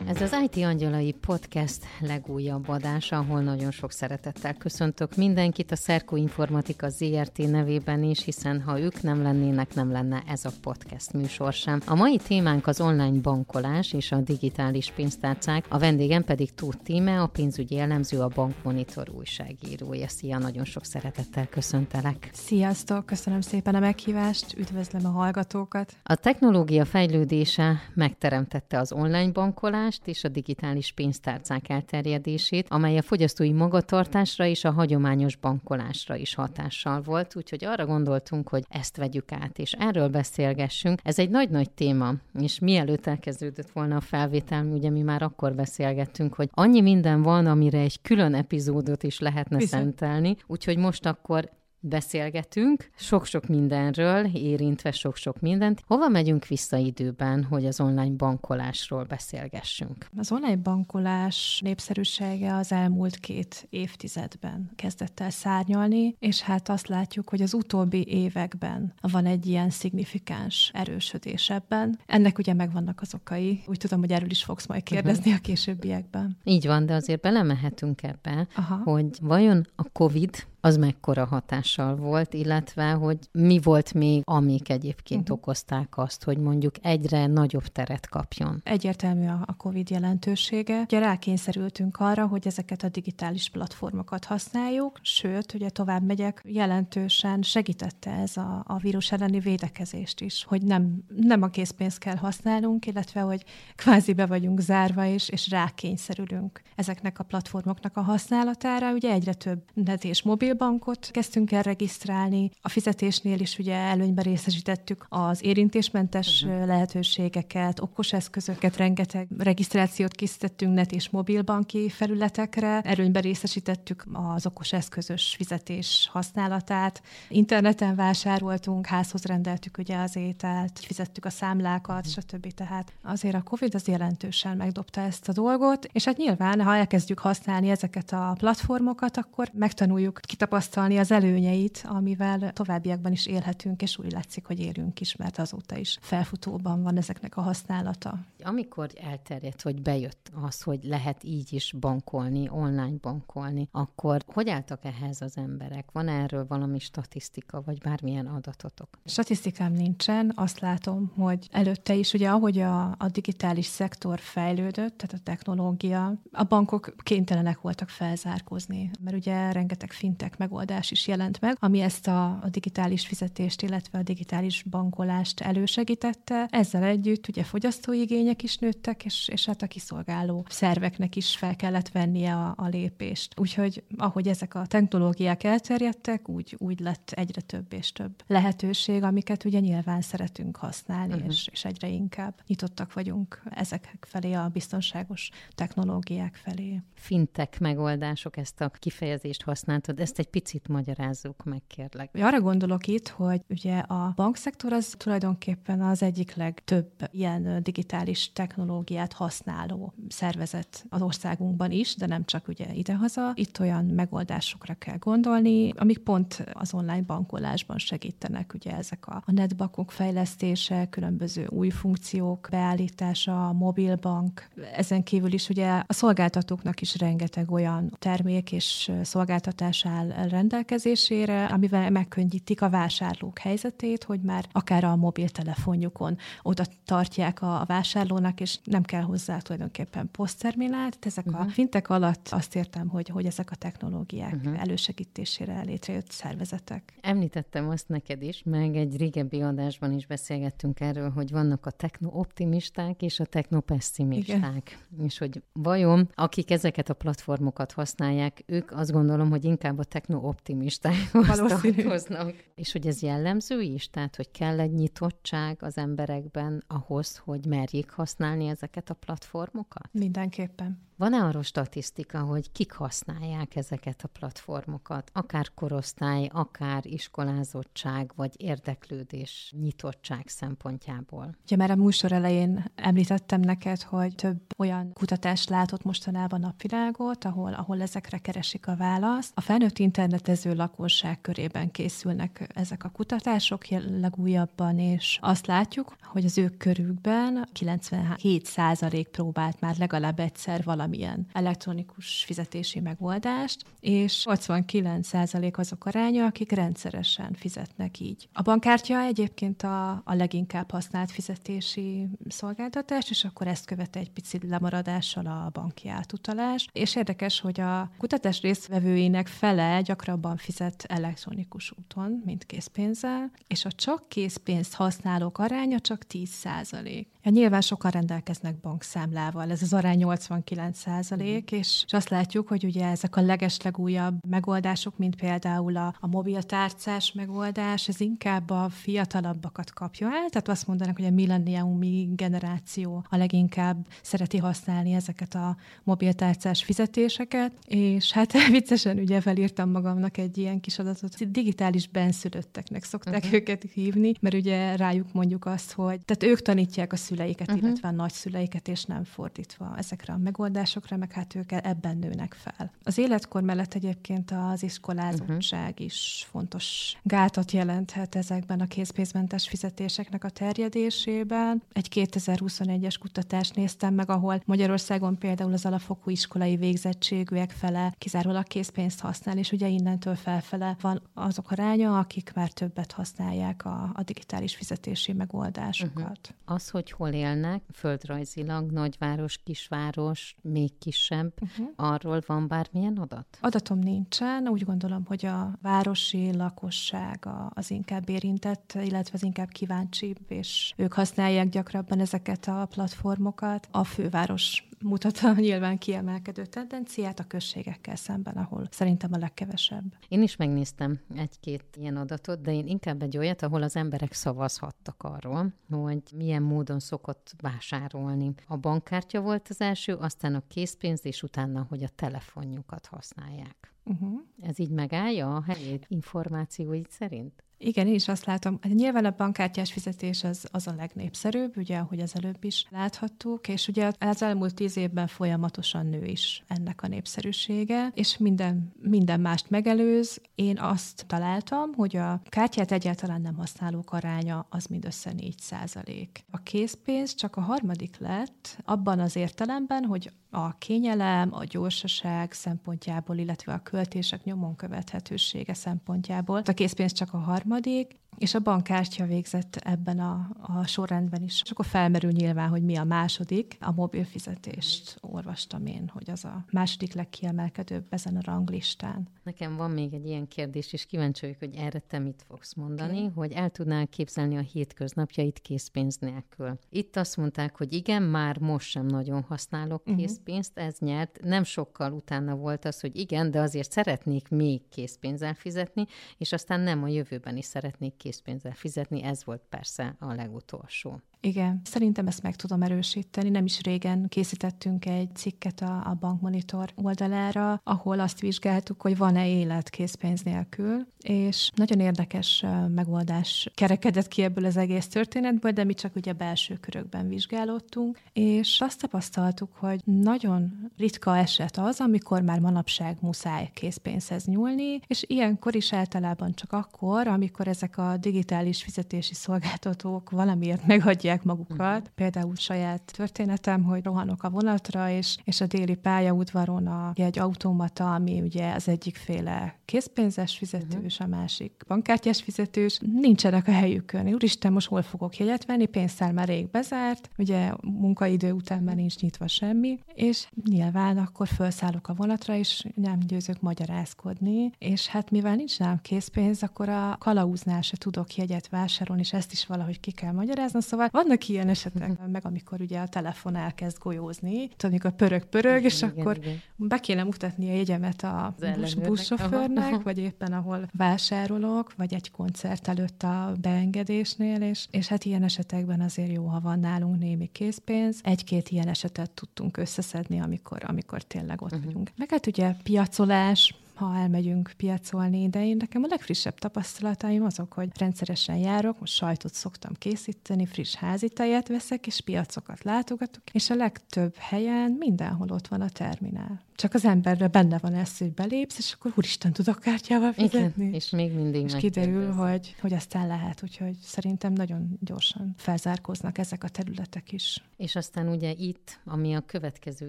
Ez 0.08 0.20
az 0.20 0.36
IT 0.44 0.64
Angyalai 0.64 1.12
Podcast 1.12 1.82
legújabb 2.00 2.68
adása, 2.68 3.16
ahol 3.16 3.40
nagyon 3.40 3.70
sok 3.70 3.92
szeretettel 3.92 4.54
köszöntök 4.54 5.16
mindenkit 5.16 5.72
a 5.72 5.76
Szerko 5.76 6.16
Informatika 6.16 6.88
ZRT 6.88 7.38
nevében 7.38 8.02
is, 8.02 8.24
hiszen 8.24 8.60
ha 8.60 8.80
ők 8.80 9.02
nem 9.02 9.22
lennének, 9.22 9.74
nem 9.74 9.90
lenne 9.90 10.22
ez 10.26 10.44
a 10.44 10.50
podcast 10.60 11.12
műsor 11.12 11.52
sem. 11.52 11.80
A 11.86 11.94
mai 11.94 12.16
témánk 12.16 12.66
az 12.66 12.80
online 12.80 13.20
bankolás 13.20 13.92
és 13.92 14.12
a 14.12 14.16
digitális 14.16 14.90
pénztárcák, 14.90 15.64
a 15.68 15.78
vendégem 15.78 16.24
pedig 16.24 16.54
Tóth 16.54 16.78
Tíme, 16.82 17.20
a 17.20 17.26
pénzügyi 17.26 17.78
elemző, 17.78 18.20
a 18.20 18.28
Bankmonitor 18.34 19.08
újságírója. 19.10 20.08
Szia, 20.08 20.38
nagyon 20.38 20.64
sok 20.64 20.84
szeretettel 20.84 21.46
köszöntelek. 21.46 22.30
Sziasztok, 22.32 23.06
köszönöm 23.06 23.40
szépen 23.40 23.74
a 23.74 23.80
meghívást, 23.80 24.54
üdvözlöm 24.56 25.06
a 25.06 25.10
hallgatókat. 25.10 25.92
A 26.02 26.14
technológia 26.14 26.84
fejlődése 26.84 27.80
megteremtette 27.94 28.78
az 28.78 28.92
online 28.92 29.32
bankolást, 29.32 29.93
fogyasztást 29.94 30.06
és 30.06 30.24
a 30.24 30.28
digitális 30.28 30.92
pénztárcák 30.92 31.68
elterjedését, 31.68 32.66
amely 32.68 32.98
a 32.98 33.02
fogyasztói 33.02 33.52
magatartásra 33.52 34.46
és 34.46 34.64
a 34.64 34.70
hagyományos 34.70 35.36
bankolásra 35.36 36.16
is 36.16 36.34
hatással 36.34 37.02
volt, 37.02 37.36
úgyhogy 37.36 37.64
arra 37.64 37.86
gondoltunk, 37.86 38.48
hogy 38.48 38.64
ezt 38.68 38.96
vegyük 38.96 39.32
át, 39.32 39.58
és 39.58 39.72
erről 39.72 40.08
beszélgessünk. 40.08 41.00
Ez 41.02 41.18
egy 41.18 41.30
nagy-nagy 41.30 41.70
téma, 41.70 42.14
és 42.40 42.58
mielőtt 42.58 43.06
elkezdődött 43.06 43.70
volna 43.70 43.96
a 43.96 44.00
felvétel, 44.00 44.66
ugye 44.66 44.90
mi 44.90 45.02
már 45.02 45.22
akkor 45.22 45.54
beszélgettünk, 45.54 46.34
hogy 46.34 46.48
annyi 46.52 46.80
minden 46.80 47.22
van, 47.22 47.46
amire 47.46 47.78
egy 47.78 48.00
külön 48.02 48.34
epizódot 48.34 49.02
is 49.02 49.18
lehetne 49.18 49.56
Viszont. 49.56 49.82
szentelni, 49.82 50.36
úgyhogy 50.46 50.76
most 50.76 51.06
akkor 51.06 51.50
beszélgetünk, 51.84 52.90
sok-sok 52.96 53.46
mindenről, 53.46 54.24
érintve 54.24 54.90
sok-sok 54.90 55.40
mindent. 55.40 55.82
Hova 55.86 56.08
megyünk 56.08 56.46
vissza 56.46 56.76
időben, 56.76 57.44
hogy 57.44 57.66
az 57.66 57.80
online 57.80 58.14
bankolásról 58.16 59.04
beszélgessünk? 59.04 60.06
Az 60.16 60.32
online 60.32 60.56
bankolás 60.56 61.60
népszerűsége 61.64 62.54
az 62.54 62.72
elmúlt 62.72 63.16
két 63.16 63.66
évtizedben 63.70 64.70
kezdett 64.76 65.20
el 65.20 65.30
szárnyalni, 65.30 66.16
és 66.18 66.40
hát 66.40 66.68
azt 66.68 66.88
látjuk, 66.88 67.28
hogy 67.28 67.42
az 67.42 67.54
utóbbi 67.54 68.06
években 68.08 68.92
van 69.00 69.26
egy 69.26 69.46
ilyen 69.46 69.70
szignifikáns 69.70 70.70
erősödés 70.74 71.50
ebben. 71.50 71.98
Ennek 72.06 72.38
ugye 72.38 72.54
megvannak 72.54 73.00
az 73.00 73.14
okai. 73.14 73.62
Úgy 73.66 73.78
tudom, 73.78 74.00
hogy 74.00 74.12
erről 74.12 74.30
is 74.30 74.44
fogsz 74.44 74.66
majd 74.66 74.82
kérdezni 74.82 75.20
uh-huh. 75.20 75.36
a 75.36 75.40
későbbiekben. 75.40 76.36
Így 76.44 76.66
van, 76.66 76.86
de 76.86 76.94
azért 76.94 77.20
belemehetünk 77.20 78.02
ebbe, 78.02 78.46
Aha. 78.54 78.74
hogy 78.84 79.08
vajon 79.20 79.66
a 79.76 79.82
COVID 79.92 80.46
az 80.64 80.76
mekkora 80.76 81.24
hatással 81.24 81.96
volt, 81.96 82.34
illetve 82.34 82.90
hogy 82.90 83.18
mi 83.32 83.60
volt 83.62 83.94
még, 83.94 84.22
amik 84.24 84.68
egyébként 84.68 85.20
uh-huh. 85.20 85.36
okozták 85.36 85.98
azt, 85.98 86.24
hogy 86.24 86.38
mondjuk 86.38 86.74
egyre 86.82 87.26
nagyobb 87.26 87.66
teret 87.66 88.08
kapjon. 88.08 88.60
Egyértelmű 88.62 89.26
a 89.26 89.54
COVID 89.56 89.90
jelentősége. 89.90 90.80
Ugye 90.80 90.98
rákényszerültünk 90.98 91.96
arra, 92.00 92.26
hogy 92.26 92.46
ezeket 92.46 92.82
a 92.82 92.88
digitális 92.88 93.48
platformokat 93.48 94.24
használjuk, 94.24 94.98
sőt, 95.02 95.54
ugye 95.54 95.68
tovább 95.68 96.02
megyek, 96.02 96.42
jelentősen 96.44 97.42
segítette 97.42 98.10
ez 98.10 98.36
a, 98.36 98.64
a 98.66 98.78
vírus 98.78 99.12
elleni 99.12 99.38
védekezést 99.38 100.20
is, 100.20 100.44
hogy 100.44 100.62
nem, 100.62 101.04
nem 101.16 101.42
a 101.42 101.48
készpénzt 101.48 101.98
kell 101.98 102.16
használnunk, 102.16 102.86
illetve 102.86 103.20
hogy 103.20 103.44
kvázi 103.74 104.12
be 104.12 104.26
vagyunk 104.26 104.60
zárva, 104.60 105.06
és, 105.06 105.28
és 105.28 105.50
rákényszerülünk 105.50 106.60
ezeknek 106.74 107.18
a 107.18 107.24
platformoknak 107.24 107.96
a 107.96 108.02
használatára. 108.02 108.92
Ugye 108.92 109.12
egyre 109.12 109.32
több 109.34 109.62
net 109.74 110.04
és 110.04 110.22
mobil 110.22 110.52
mobilbankot 110.54 111.08
kezdtünk 111.10 111.52
el 111.52 111.62
regisztrálni. 111.62 112.50
A 112.62 112.68
fizetésnél 112.68 113.40
is 113.40 113.58
ugye 113.58 113.74
előnybe 113.74 114.22
részesítettük 114.22 115.06
az 115.08 115.44
érintésmentes 115.44 116.42
uh-huh. 116.42 116.66
lehetőségeket, 116.66 117.80
okos 117.80 118.12
eszközöket, 118.12 118.76
rengeteg 118.76 119.28
regisztrációt 119.38 120.14
készítettünk 120.14 120.74
net 120.74 120.92
és 120.92 121.10
mobilbanki 121.10 121.88
felületekre, 121.88 122.80
előnybe 122.80 123.20
részesítettük 123.20 124.04
az 124.12 124.46
okos 124.46 124.72
eszközös 124.72 125.34
fizetés 125.36 126.08
használatát. 126.12 127.02
Interneten 127.28 127.94
vásároltunk, 127.94 128.86
házhoz 128.86 129.24
rendeltük 129.24 129.78
ugye 129.78 129.96
az 129.96 130.16
ételt, 130.16 130.78
fizettük 130.78 131.24
a 131.24 131.30
számlákat, 131.30 132.06
uh-huh. 132.06 132.12
stb. 132.12 132.54
Tehát 132.54 132.92
azért 133.02 133.34
a 133.34 133.42
COVID 133.42 133.74
az 133.74 133.86
jelentősen 133.86 134.56
megdobta 134.56 135.00
ezt 135.00 135.28
a 135.28 135.32
dolgot, 135.32 135.88
és 135.92 136.04
hát 136.04 136.16
nyilván, 136.16 136.62
ha 136.62 136.76
elkezdjük 136.76 137.18
használni 137.18 137.68
ezeket 137.68 138.12
a 138.12 138.34
platformokat, 138.38 139.16
akkor 139.16 139.48
megtanuljuk 139.52 140.20
kitapasztalni 140.44 140.98
az 140.98 141.10
előnyeit, 141.10 141.84
amivel 141.88 142.52
továbbiakban 142.52 143.12
is 143.12 143.26
élhetünk, 143.26 143.82
és 143.82 143.98
úgy 143.98 144.12
látszik, 144.12 144.46
hogy 144.46 144.60
élünk 144.60 145.00
is, 145.00 145.16
mert 145.16 145.38
azóta 145.38 145.76
is 145.76 145.98
felfutóban 146.00 146.82
van 146.82 146.96
ezeknek 146.96 147.36
a 147.36 147.40
használata. 147.40 148.18
Amikor 148.42 148.90
elterjedt, 149.02 149.62
hogy 149.62 149.82
bejött 149.82 150.30
az, 150.46 150.62
hogy 150.62 150.78
lehet 150.82 151.24
így 151.24 151.52
is 151.52 151.74
bankolni, 151.80 152.48
online 152.50 152.96
bankolni, 153.00 153.68
akkor 153.72 154.22
hogy 154.26 154.48
álltak 154.48 154.84
ehhez 154.84 155.20
az 155.20 155.36
emberek? 155.36 155.88
Van 155.92 156.08
erről 156.08 156.46
valami 156.46 156.78
statisztika, 156.78 157.62
vagy 157.64 157.78
bármilyen 157.78 158.26
adatotok? 158.26 158.88
Statisztikám 159.04 159.72
nincsen, 159.72 160.32
azt 160.34 160.60
látom, 160.60 161.12
hogy 161.16 161.48
előtte 161.52 161.94
is, 161.94 162.12
ugye 162.12 162.28
ahogy 162.28 162.58
a, 162.58 162.84
a 162.98 163.08
digitális 163.12 163.66
szektor 163.66 164.18
fejlődött, 164.18 164.98
tehát 164.98 165.12
a 165.12 165.22
technológia, 165.22 166.12
a 166.32 166.44
bankok 166.44 166.94
kénytelenek 167.02 167.60
voltak 167.60 167.88
felzárkózni, 167.88 168.90
mert 169.00 169.16
ugye 169.16 169.52
rengeteg 169.52 169.92
fintech 169.92 170.23
fintech 170.24 170.38
megoldás 170.38 170.90
is 170.90 171.06
jelent 171.06 171.40
meg, 171.40 171.56
ami 171.60 171.80
ezt 171.80 172.06
a, 172.06 172.26
a 172.26 172.48
digitális 172.50 173.06
fizetést, 173.06 173.62
illetve 173.62 173.98
a 173.98 174.02
digitális 174.02 174.62
bankolást 174.62 175.40
elősegítette. 175.40 176.48
Ezzel 176.50 176.82
együtt 176.82 177.28
ugye 177.28 177.44
fogyasztói 177.44 178.00
igények 178.00 178.42
is 178.42 178.56
nőttek, 178.56 179.04
és, 179.04 179.28
és 179.32 179.46
hát 179.46 179.62
a 179.62 179.66
kiszolgáló 179.66 180.46
szerveknek 180.48 181.16
is 181.16 181.36
fel 181.36 181.56
kellett 181.56 181.88
vennie 181.88 182.34
a, 182.34 182.54
a 182.56 182.68
lépést. 182.68 183.40
Úgyhogy 183.40 183.82
ahogy 183.96 184.28
ezek 184.28 184.54
a 184.54 184.66
technológiák 184.66 185.44
elterjedtek, 185.44 186.28
úgy, 186.28 186.56
úgy 186.58 186.80
lett 186.80 187.10
egyre 187.10 187.40
több 187.40 187.72
és 187.72 187.92
több 187.92 188.22
lehetőség, 188.26 189.02
amiket 189.02 189.44
ugye 189.44 189.60
nyilván 189.60 190.00
szeretünk 190.00 190.56
használni, 190.56 191.12
uh-huh. 191.12 191.28
és, 191.28 191.48
és 191.52 191.64
egyre 191.64 191.88
inkább 191.88 192.40
nyitottak 192.46 192.92
vagyunk 192.92 193.42
ezek 193.50 193.96
felé, 194.00 194.32
a 194.32 194.48
biztonságos 194.52 195.30
technológiák 195.54 196.34
felé. 196.34 196.82
Fintek 196.94 197.60
megoldások, 197.60 198.36
ezt 198.36 198.60
a 198.60 198.68
kifejezést 198.68 199.42
használtad, 199.42 200.00
ezt 200.18 200.26
egy 200.26 200.32
picit 200.42 200.68
magyarázzuk 200.68 201.44
meg, 201.44 201.62
kérlek. 201.66 202.10
Arra 202.20 202.40
gondolok 202.40 202.86
itt, 202.86 203.08
hogy 203.08 203.40
ugye 203.48 203.78
a 203.78 204.12
bankszektor 204.16 204.72
az 204.72 204.94
tulajdonképpen 204.98 205.80
az 205.82 206.02
egyik 206.02 206.34
legtöbb 206.34 206.90
ilyen 207.10 207.62
digitális 207.62 208.32
technológiát 208.32 209.12
használó 209.12 209.92
szervezet 210.08 210.84
az 210.88 211.02
országunkban 211.02 211.70
is, 211.70 211.94
de 211.94 212.06
nem 212.06 212.24
csak 212.24 212.48
ugye 212.48 212.74
idehaza. 212.74 213.32
Itt 213.34 213.60
olyan 213.60 213.84
megoldásokra 213.84 214.74
kell 214.74 214.96
gondolni, 214.98 215.72
amik 215.76 215.98
pont 215.98 216.44
az 216.52 216.74
online 216.74 217.02
bankolásban 217.02 217.78
segítenek, 217.78 218.54
ugye 218.54 218.76
ezek 218.76 219.06
a, 219.06 219.22
a 219.26 219.32
netbankok 219.32 219.90
fejlesztése, 219.90 220.86
különböző 220.90 221.46
új 221.46 221.70
funkciók 221.70 222.48
beállítása, 222.50 223.48
a 223.48 223.52
mobilbank, 223.52 224.48
ezen 224.74 225.02
kívül 225.02 225.32
is 225.32 225.48
ugye 225.48 225.82
a 225.86 225.92
szolgáltatóknak 225.92 226.80
is 226.80 226.98
rengeteg 226.98 227.50
olyan 227.50 227.96
termék 227.98 228.52
és 228.52 228.92
szolgáltatás 229.02 229.86
áll 229.86 230.03
rendelkezésére, 230.28 231.44
amivel 231.44 231.90
megkönnyítik 231.90 232.62
a 232.62 232.70
vásárlók 232.70 233.38
helyzetét, 233.38 234.04
hogy 234.04 234.20
már 234.20 234.44
akár 234.52 234.84
a 234.84 234.96
mobiltelefonjukon 234.96 236.16
oda 236.42 236.64
tartják 236.84 237.42
a 237.42 237.64
vásárlónak, 237.66 238.40
és 238.40 238.58
nem 238.64 238.82
kell 238.82 239.02
hozzá 239.02 239.38
tulajdonképpen 239.38 240.10
posztterminált. 240.10 241.06
Ezek 241.06 241.26
uh-huh. 241.26 241.40
a 241.40 241.44
mhm. 241.44 241.52
fintek 241.52 241.88
alatt 241.88 242.28
azt 242.30 242.56
értem, 242.56 242.88
hogy, 242.88 243.08
hogy 243.08 243.26
ezek 243.26 243.50
a 243.50 243.54
technológiák 243.54 244.34
uh-huh. 244.34 244.60
elősegítésére 244.60 245.60
létrejött 245.60 246.10
szervezetek. 246.10 246.94
Említettem 247.00 247.68
azt 247.68 247.88
neked 247.88 248.22
is, 248.22 248.42
meg 248.44 248.76
egy 248.76 248.96
régebbi 248.96 249.40
adásban 249.40 249.92
is 249.92 250.06
beszélgettünk 250.06 250.80
erről, 250.80 251.10
hogy 251.10 251.30
vannak 251.30 251.66
a 251.66 251.70
techno-optimisták 251.70 253.02
és 253.02 253.20
a 253.20 253.24
techno-pessimisták. 253.24 254.86
És 255.02 255.18
hogy 255.18 255.42
vajon, 255.52 256.10
akik 256.14 256.50
ezeket 256.50 256.88
a 256.88 256.94
platformokat 256.94 257.72
használják, 257.72 258.42
ők 258.46 258.70
azt 258.72 258.92
gondolom, 258.92 259.30
hogy 259.30 259.44
inkább 259.44 259.78
a 259.78 259.84
techno-optimistákhoz 259.94 261.26
tartoznak. 261.26 262.34
És 262.54 262.72
hogy 262.72 262.86
ez 262.86 263.02
jellemző 263.02 263.60
is? 263.60 263.90
Tehát, 263.90 264.16
hogy 264.16 264.30
kell 264.30 264.60
egy 264.60 264.72
nyitottság 264.72 265.56
az 265.60 265.76
emberekben 265.76 266.64
ahhoz, 266.66 267.16
hogy 267.16 267.46
merjék 267.46 267.90
használni 267.90 268.46
ezeket 268.46 268.90
a 268.90 268.94
platformokat? 268.94 269.88
Mindenképpen. 269.92 270.82
Van-e 270.96 271.22
arról 271.22 271.42
statisztika, 271.42 272.18
hogy 272.18 272.52
kik 272.52 272.72
használják 272.72 273.56
ezeket 273.56 274.02
a 274.02 274.08
platformokat, 274.08 275.10
akár 275.12 275.50
korosztály, 275.54 276.28
akár 276.32 276.86
iskolázottság, 276.86 278.12
vagy 278.16 278.32
érdeklődés, 278.36 279.54
nyitottság 279.60 280.28
szempontjából? 280.28 281.36
Ugye 281.42 281.56
már 281.56 281.70
a 281.70 281.76
műsor 281.76 282.12
elején 282.12 282.64
említettem 282.74 283.40
neked, 283.40 283.82
hogy 283.82 284.14
több 284.14 284.40
olyan 284.58 284.92
kutatás 284.92 285.46
látott 285.46 285.82
mostanában 285.82 286.40
napvilágot, 286.40 287.24
ahol, 287.24 287.52
ahol 287.52 287.82
ezekre 287.82 288.18
keresik 288.18 288.66
a 288.66 288.76
választ. 288.76 289.32
A 289.34 289.40
felnőtt 289.40 289.78
internetező 289.78 290.54
lakosság 290.54 291.20
körében 291.20 291.70
készülnek 291.70 292.46
ezek 292.54 292.84
a 292.84 292.88
kutatások 292.88 293.66
legújabban, 294.00 294.78
és 294.78 295.18
azt 295.20 295.46
látjuk, 295.46 295.96
hogy 296.02 296.24
az 296.24 296.38
ők 296.38 296.56
körükben 296.56 297.48
97% 297.60 299.06
próbált 299.10 299.60
már 299.60 299.76
legalább 299.76 300.18
egyszer 300.18 300.64
valamilyen 300.84 301.26
elektronikus 301.32 302.24
fizetési 302.24 302.80
megoldást, 302.80 303.64
és 303.80 304.24
89% 304.30 305.56
azok 305.56 305.86
aránya, 305.86 306.24
akik 306.24 306.52
rendszeresen 306.52 307.32
fizetnek 307.32 308.00
így. 308.00 308.28
A 308.32 308.42
bankkártya 308.42 309.00
egyébként 309.00 309.62
a, 309.62 309.90
a 309.90 310.14
leginkább 310.14 310.70
használt 310.70 311.10
fizetési 311.10 312.08
szolgáltatás, 312.28 313.10
és 313.10 313.24
akkor 313.24 313.46
ezt 313.46 313.66
követe 313.66 313.98
egy 313.98 314.10
picit 314.10 314.42
lemaradással 314.48 315.26
a 315.26 315.50
banki 315.52 315.88
átutalás. 315.88 316.68
És 316.72 316.96
érdekes, 316.96 317.40
hogy 317.40 317.60
a 317.60 317.90
kutatás 317.98 318.40
résztvevőinek 318.40 319.26
fele 319.26 319.80
gyakrabban 319.80 320.36
fizet 320.36 320.84
elektronikus 320.88 321.72
úton, 321.78 322.22
mint 322.24 322.44
készpénzzel, 322.44 323.30
és 323.46 323.64
a 323.64 323.72
csak 323.72 324.08
készpénzt 324.08 324.74
használók 324.74 325.38
aránya 325.38 325.80
csak 325.80 326.06
10 326.06 326.28
százalék. 326.28 327.08
Ja, 327.22 327.30
nyilván 327.30 327.60
sokan 327.60 327.90
rendelkeznek 327.90 328.60
bankszámlával, 328.60 329.50
ez 329.50 329.62
az 329.62 329.72
arány 329.72 329.98
89 329.98 330.73
százalék, 330.74 331.54
mm. 331.54 331.58
és, 331.58 331.82
és 331.86 331.92
azt 331.92 332.08
látjuk, 332.08 332.48
hogy 332.48 332.64
ugye 332.64 332.86
ezek 332.86 333.16
a 333.16 333.20
legeslegújabb 333.20 334.14
megoldások, 334.28 334.98
mint 334.98 335.16
például 335.16 335.76
a, 335.76 335.94
a 336.00 336.06
mobiltárcás 336.06 337.12
megoldás, 337.12 337.88
ez 337.88 338.00
inkább 338.00 338.50
a 338.50 338.68
fiatalabbakat 338.68 339.72
kapja 339.72 340.06
el, 340.06 340.28
tehát 340.28 340.48
azt 340.48 340.66
mondanak, 340.66 340.96
hogy 340.96 341.04
a 341.06 341.10
millenniumi 341.10 342.08
generáció 342.16 343.04
a 343.10 343.16
leginkább 343.16 343.86
szereti 344.02 344.38
használni 344.38 344.92
ezeket 344.92 345.34
a 345.34 345.56
mobiltárcás 345.82 346.64
fizetéseket, 346.64 347.52
és 347.64 348.12
hát 348.12 348.32
viccesen 348.50 348.98
ugye 348.98 349.20
felírtam 349.20 349.70
magamnak 349.70 350.16
egy 350.16 350.38
ilyen 350.38 350.60
kis 350.60 350.78
adatot, 350.78 351.30
digitális 351.30 351.88
benszülötteknek 351.88 352.84
szokták 352.84 353.14
uh-huh. 353.14 353.32
őket 353.32 353.64
hívni, 353.74 354.12
mert 354.20 354.34
ugye 354.34 354.76
rájuk 354.76 355.12
mondjuk 355.12 355.46
azt, 355.46 355.72
hogy 355.72 356.00
tehát 356.04 356.22
ők 356.22 356.42
tanítják 356.42 356.92
a 356.92 356.96
szüleiket, 356.96 357.48
uh-huh. 357.48 357.64
illetve 357.64 357.88
a 357.88 357.90
nagyszüleiket, 357.90 358.68
és 358.68 358.84
nem 358.84 359.04
fordítva 359.04 359.74
ezekre 359.76 360.12
a 360.12 360.16
megoldásokra, 360.16 360.63
meg 360.96 361.12
hát 361.12 361.34
ők 361.34 361.52
ebben 361.52 361.96
nőnek 361.96 362.34
fel. 362.34 362.70
Az 362.82 362.98
életkor 362.98 363.42
mellett 363.42 363.74
egyébként 363.74 364.30
az 364.30 364.62
iskolázottság 364.62 365.70
uh-huh. 365.70 365.84
is 365.84 366.26
fontos 366.30 366.96
gátat 367.02 367.52
jelenthet 367.52 368.14
ezekben 368.14 368.60
a 368.60 368.66
készpénzmentes 368.66 369.48
fizetéseknek 369.48 370.24
a 370.24 370.28
terjedésében. 370.28 371.62
Egy 371.72 371.88
2021-es 371.94 372.94
kutatást 373.00 373.54
néztem 373.54 373.94
meg, 373.94 374.10
ahol 374.10 374.42
Magyarországon 374.44 375.18
például 375.18 375.52
az 375.52 375.66
alapfokú 375.66 376.10
iskolai 376.10 376.56
végzettségűek 376.56 377.50
fele 377.50 377.94
kizárólag 377.98 378.46
készpénzt 378.46 379.00
használ, 379.00 379.38
és 379.38 379.52
ugye 379.52 379.68
innentől 379.68 380.14
felfele 380.14 380.76
van 380.80 381.02
azok 381.14 381.50
aránya, 381.50 381.98
akik 381.98 382.32
már 382.34 382.50
többet 382.50 382.92
használják 382.92 383.64
a, 383.64 383.90
a 383.94 384.02
digitális 384.02 384.56
fizetési 384.56 385.12
megoldásokat. 385.12 386.18
Uh-huh. 386.30 386.54
Az, 386.54 386.68
hogy 386.68 386.90
hol 386.90 387.08
élnek, 387.08 387.62
földrajzilag, 387.72 388.70
nagyváros, 388.70 389.38
kisváros, 389.44 390.34
még 390.54 390.78
kisebb, 390.78 391.32
uh-huh. 391.40 391.66
arról 391.76 392.22
van 392.26 392.48
bármilyen 392.48 392.96
adat? 392.96 393.38
Adatom 393.40 393.78
nincsen, 393.78 394.48
úgy 394.48 394.64
gondolom, 394.64 395.04
hogy 395.06 395.26
a 395.26 395.58
városi 395.62 396.36
lakosság 396.36 397.28
az 397.48 397.70
inkább 397.70 398.08
érintett, 398.08 398.72
illetve 398.74 399.12
az 399.12 399.22
inkább 399.22 399.48
kíváncsi, 399.48 400.14
és 400.28 400.74
ők 400.76 400.92
használják 400.92 401.48
gyakrabban 401.48 402.00
ezeket 402.00 402.46
a 402.46 402.66
platformokat. 402.70 403.68
A 403.70 403.84
főváros 403.84 404.68
mutat 404.84 405.18
a 405.18 405.32
nyilván 405.32 405.78
kiemelkedő 405.78 406.46
tendenciát 406.46 407.18
a 407.18 407.24
községekkel 407.24 407.96
szemben, 407.96 408.34
ahol 408.34 408.68
szerintem 408.70 409.12
a 409.12 409.18
legkevesebb. 409.18 409.84
Én 410.08 410.22
is 410.22 410.36
megnéztem 410.36 411.00
egy-két 411.14 411.64
ilyen 411.76 411.96
adatot, 411.96 412.40
de 412.40 412.52
én 412.52 412.66
inkább 412.66 413.02
egy 413.02 413.16
olyat, 413.16 413.42
ahol 413.42 413.62
az 413.62 413.76
emberek 413.76 414.12
szavazhattak 414.12 415.02
arról, 415.02 415.52
hogy 415.70 416.02
milyen 416.16 416.42
módon 416.42 416.78
szokott 416.78 417.34
vásárolni. 417.40 418.34
A 418.46 418.56
bankkártya 418.56 419.20
volt 419.20 419.48
az 419.48 419.60
első, 419.60 419.94
aztán 419.94 420.34
a 420.34 420.42
készpénz, 420.48 421.06
és 421.06 421.22
utána, 421.22 421.66
hogy 421.68 421.82
a 421.82 421.88
telefonjukat 421.88 422.86
használják. 422.86 423.72
Uh-huh. 423.84 424.20
Ez 424.42 424.58
így 424.58 424.70
megállja 424.70 425.36
a 425.36 425.42
helyét 425.42 425.84
információid 425.88 426.86
szerint? 426.90 427.43
Igen, 427.58 427.86
én 427.86 427.94
is 427.94 428.08
azt 428.08 428.24
látom. 428.24 428.58
Hát 428.62 428.72
nyilván 428.72 429.04
a 429.04 429.14
bankkártyás 429.16 429.72
fizetés 429.72 430.24
az, 430.24 430.46
az 430.52 430.66
a 430.66 430.74
legnépszerűbb, 430.76 431.56
ugye, 431.56 431.78
ahogy 431.78 432.00
az 432.00 432.12
előbb 432.14 432.44
is 432.44 432.66
láthattuk, 432.70 433.48
és 433.48 433.68
ugye 433.68 433.90
az 433.98 434.22
elmúlt 434.22 434.54
tíz 434.54 434.76
évben 434.76 435.06
folyamatosan 435.06 435.86
nő 435.86 436.04
is 436.04 436.44
ennek 436.46 436.82
a 436.82 436.86
népszerűsége, 436.86 437.90
és 437.94 438.18
minden, 438.18 438.72
minden 438.82 439.20
mást 439.20 439.50
megelőz. 439.50 440.20
Én 440.34 440.58
azt 440.58 441.04
találtam, 441.06 441.72
hogy 441.72 441.96
a 441.96 442.20
kártyát 442.24 442.72
egyáltalán 442.72 443.20
nem 443.20 443.36
használók 443.36 443.92
aránya 443.92 444.46
az 444.50 444.64
mindössze 444.64 445.12
4 445.12 445.34
százalék. 445.38 446.24
A 446.30 446.38
készpénz 446.38 447.14
csak 447.14 447.36
a 447.36 447.40
harmadik 447.40 447.96
lett, 447.98 448.58
abban 448.64 449.00
az 449.00 449.16
értelemben, 449.16 449.84
hogy 449.84 450.10
a 450.30 450.58
kényelem, 450.58 451.34
a 451.34 451.44
gyorsaság 451.44 452.32
szempontjából, 452.32 453.16
illetve 453.16 453.52
a 453.52 453.62
költések 453.62 454.24
nyomon 454.24 454.56
követhetősége 454.56 455.54
szempontjából. 455.54 456.42
A 456.44 456.52
készpénz 456.52 456.92
csak 456.92 457.14
a 457.14 457.18
harmadik, 457.18 457.43
harmadik, 457.44 458.00
és 458.18 458.34
a 458.34 458.40
bankkártya 458.40 459.06
végzett 459.06 459.56
ebben 459.56 459.98
a, 459.98 460.28
a 460.40 460.66
sorrendben 460.66 461.22
is. 461.22 461.40
És 461.44 461.50
akkor 461.50 461.66
felmerül 461.66 462.10
nyilván, 462.10 462.48
hogy 462.48 462.62
mi 462.62 462.76
a 462.76 462.84
második. 462.84 463.56
A 463.60 463.72
mobil 463.72 464.04
fizetést 464.04 464.98
olvastam 465.00 465.66
én, 465.66 465.90
hogy 465.92 466.10
az 466.10 466.24
a 466.24 466.44
második 466.50 466.92
legkiemelkedőbb 466.92 467.86
ezen 467.90 468.16
a 468.16 468.20
ranglistán. 468.22 469.08
Nekem 469.22 469.56
van 469.56 469.70
még 469.70 469.94
egy 469.94 470.06
ilyen 470.06 470.28
kérdés, 470.28 470.72
és 470.72 470.86
kíváncsi 470.86 471.20
vagyok, 471.20 471.38
hogy 471.38 471.54
erre 471.54 471.78
te 471.78 471.98
mit 471.98 472.24
fogsz 472.28 472.54
mondani, 472.54 472.98
okay. 472.98 473.10
hogy 473.14 473.32
el 473.32 473.50
tudnál 473.50 473.86
képzelni 473.86 474.36
a 474.36 474.40
hétköznapjait 474.40 475.38
készpénz 475.38 475.96
nélkül. 475.96 476.58
Itt 476.70 476.96
azt 476.96 477.16
mondták, 477.16 477.56
hogy 477.56 477.72
igen, 477.72 478.02
már 478.02 478.38
most 478.38 478.68
sem 478.68 478.86
nagyon 478.86 479.22
használok 479.22 479.80
uh-huh. 479.80 479.96
készpénzt, 479.96 480.58
ez 480.58 480.78
nyert. 480.78 481.20
Nem 481.22 481.44
sokkal 481.44 481.92
utána 481.92 482.36
volt 482.36 482.64
az, 482.64 482.80
hogy 482.80 482.96
igen, 482.96 483.30
de 483.30 483.40
azért 483.40 483.70
szeretnék 483.70 484.28
még 484.28 484.68
készpénzzel 484.68 485.34
fizetni, 485.34 485.86
és 486.18 486.32
aztán 486.32 486.60
nem 486.60 486.82
a 486.82 486.88
jövőben 486.88 487.36
is 487.36 487.44
szeretnék 487.44 487.96
készpénzzel 488.04 488.52
fizetni, 488.52 489.02
ez 489.02 489.24
volt 489.24 489.42
persze 489.48 489.96
a 489.98 490.12
legutolsó. 490.12 491.00
Igen, 491.24 491.60
szerintem 491.64 492.06
ezt 492.06 492.22
meg 492.22 492.36
tudom 492.36 492.62
erősíteni. 492.62 493.28
Nem 493.28 493.44
is 493.44 493.60
régen 493.60 494.08
készítettünk 494.08 494.86
egy 494.86 495.08
cikket 495.14 495.60
a, 495.60 495.74
a 495.74 495.96
Bankmonitor 496.00 496.72
oldalára, 496.74 497.60
ahol 497.64 498.00
azt 498.00 498.20
vizsgáltuk, 498.20 498.80
hogy 498.80 498.96
van-e 498.96 499.28
élet 499.28 499.70
készpénz 499.70 500.22
nélkül, 500.22 500.86
és 501.02 501.50
nagyon 501.54 501.80
érdekes 501.80 502.44
megoldás 502.74 503.50
kerekedett 503.54 504.08
ki 504.08 504.22
ebből 504.22 504.44
az 504.44 504.56
egész 504.56 504.88
történetből, 504.88 505.52
de 505.52 505.64
mi 505.64 505.74
csak 505.74 505.96
ugye 505.96 506.12
belső 506.12 506.54
körökben 506.54 507.08
vizsgálódtunk, 507.08 508.00
és 508.12 508.60
azt 508.60 508.80
tapasztaltuk, 508.80 509.50
hogy 509.56 509.80
nagyon 509.84 510.70
ritka 510.76 511.16
eset 511.16 511.56
az, 511.56 511.80
amikor 511.80 512.22
már 512.22 512.40
manapság 512.40 512.96
muszáj 513.00 513.50
készpénzhez 513.54 514.24
nyúlni, 514.24 514.80
és 514.86 515.04
ilyenkor 515.06 515.54
is 515.54 515.72
általában 515.72 516.34
csak 516.34 516.52
akkor, 516.52 517.06
amikor 517.06 517.48
ezek 517.48 517.78
a 517.78 517.96
digitális 517.96 518.62
fizetési 518.62 519.14
szolgáltatók 519.14 520.10
valamiért 520.10 520.66
megadják 520.66 521.13
tudják 521.22 521.38
magukat. 521.38 521.80
Uh-huh. 521.80 521.94
Például 521.94 522.34
saját 522.34 522.82
történetem, 522.96 523.62
hogy 523.62 523.84
rohanok 523.84 524.22
a 524.22 524.30
vonatra, 524.30 524.90
és, 524.90 525.16
és 525.24 525.40
a 525.40 525.46
déli 525.46 525.74
pályaudvaron 525.74 526.66
a, 526.66 526.92
egy 526.94 527.18
automata, 527.18 527.94
ami 527.94 528.20
ugye 528.20 528.52
az 528.52 528.68
egyik 528.68 528.96
féle 528.96 529.58
készpénzes 529.64 530.36
fizetős, 530.36 530.98
uh-huh. 530.98 531.14
a 531.14 531.16
másik 531.16 531.64
bankkártyás 531.68 532.22
fizetős, 532.22 532.78
nincsenek 533.00 533.48
a 533.48 533.52
helyükön. 533.52 534.12
Úristen, 534.14 534.52
most 534.52 534.68
hol 534.68 534.82
fogok 534.82 535.16
jegyet 535.16 535.44
venni? 535.44 535.66
Pénztár 535.66 536.12
már 536.12 536.28
rég 536.28 536.50
bezárt, 536.50 537.10
ugye 537.18 537.52
munkaidő 537.62 538.32
után 538.32 538.62
már 538.62 538.76
nincs 538.76 538.98
nyitva 539.00 539.26
semmi, 539.26 539.78
és 539.94 540.28
nyilván 540.44 540.98
akkor 540.98 541.28
felszállok 541.28 541.88
a 541.88 541.94
vonatra, 541.94 542.34
és 542.34 542.66
nem 542.74 542.98
győzök 542.98 543.40
magyarázkodni, 543.40 544.52
és 544.58 544.86
hát 544.86 545.10
mivel 545.10 545.34
nincs 545.34 545.58
nálam 545.58 545.80
készpénz, 545.82 546.42
akkor 546.42 546.68
a 546.68 546.96
kalauznál 546.98 547.62
se 547.62 547.76
tudok 547.76 548.14
jegyet 548.14 548.48
vásárolni, 548.48 549.02
és 549.02 549.12
ezt 549.12 549.32
is 549.32 549.46
valahogy 549.46 549.80
ki 549.80 549.90
kell 549.90 550.12
magyarázni. 550.12 550.62
Szóval 550.62 550.88
vannak 551.04 551.28
ilyen 551.28 551.48
esetek, 551.48 552.06
meg 552.06 552.26
amikor 552.26 552.60
ugye 552.60 552.80
a 552.80 552.88
telefon 552.88 553.36
elkezd 553.36 553.78
golyózni, 553.78 554.48
tudod, 554.48 554.70
amikor 554.70 554.92
pörög-pörög, 554.92 555.64
és 555.64 555.82
igen, 555.82 555.90
akkor 555.90 556.16
igen. 556.16 556.40
be 556.56 556.78
kéne 556.78 557.02
mutatni 557.02 557.50
a 557.50 557.54
jegyemet 557.54 558.02
a 558.02 558.34
busz, 558.56 558.74
buszsofőrnek, 558.74 559.82
vagy 559.82 559.98
éppen 559.98 560.32
ahol 560.32 560.68
vásárolok, 560.72 561.72
vagy 561.76 561.94
egy 561.94 562.10
koncert 562.10 562.68
előtt 562.68 563.02
a 563.02 563.32
beengedésnél, 563.40 564.42
és, 564.42 564.66
és 564.70 564.88
hát 564.88 565.04
ilyen 565.04 565.22
esetekben 565.22 565.80
azért 565.80 566.12
jó, 566.12 566.26
ha 566.26 566.40
van 566.40 566.60
nálunk 566.60 566.98
némi 566.98 567.26
készpénz. 567.32 568.00
Egy-két 568.02 568.48
ilyen 568.48 568.68
esetet 568.68 569.10
tudtunk 569.10 569.56
összeszedni, 569.56 570.20
amikor, 570.20 570.62
amikor 570.66 571.02
tényleg 571.02 571.42
ott 571.42 571.50
uh-huh. 571.52 571.64
vagyunk. 571.64 571.90
Meg 571.96 572.10
hát 572.10 572.26
ugye 572.26 572.54
piacolás, 572.62 573.54
ha 573.74 573.96
elmegyünk 573.96 574.52
piacolni, 574.56 575.28
de 575.28 575.46
én 575.46 575.56
nekem 575.56 575.82
a 575.82 575.86
legfrissebb 575.88 576.38
tapasztalataim 576.38 577.24
azok, 577.24 577.52
hogy 577.52 577.68
rendszeresen 577.78 578.36
járok, 578.36 578.80
most 578.80 578.94
sajtot 578.94 579.34
szoktam 579.34 579.72
készíteni, 579.74 580.46
friss 580.46 580.74
házi 580.74 581.08
tejet 581.08 581.48
veszek, 581.48 581.86
és 581.86 582.00
piacokat 582.00 582.64
látogatok, 582.64 583.22
és 583.32 583.50
a 583.50 583.54
legtöbb 583.54 584.14
helyen 584.16 584.70
mindenhol 584.78 585.28
ott 585.30 585.46
van 585.46 585.60
a 585.60 585.68
terminál 585.68 586.42
csak 586.56 586.74
az 586.74 586.84
emberre 586.84 587.28
benne 587.28 587.58
van 587.58 587.74
ez, 587.74 587.98
hogy 587.98 588.12
belépsz, 588.12 588.58
és 588.58 588.72
akkor 588.72 588.92
úristen 588.96 589.32
tudok 589.32 589.58
kártyával 589.58 590.12
fizetni. 590.12 590.64
Igen, 590.64 590.74
és 590.74 590.90
még 590.90 591.12
mindig 591.12 591.44
És 591.44 591.54
kiderül, 591.54 592.12
hogy, 592.12 592.54
hogy 592.60 592.72
aztán 592.72 593.06
lehet, 593.06 593.42
úgyhogy 593.42 593.76
szerintem 593.82 594.32
nagyon 594.32 594.78
gyorsan 594.80 595.34
felzárkoznak 595.36 596.18
ezek 596.18 596.44
a 596.44 596.48
területek 596.48 597.12
is. 597.12 597.42
És 597.56 597.76
aztán 597.76 598.08
ugye 598.08 598.32
itt, 598.32 598.80
ami 598.84 599.14
a 599.14 599.20
következő 599.20 599.88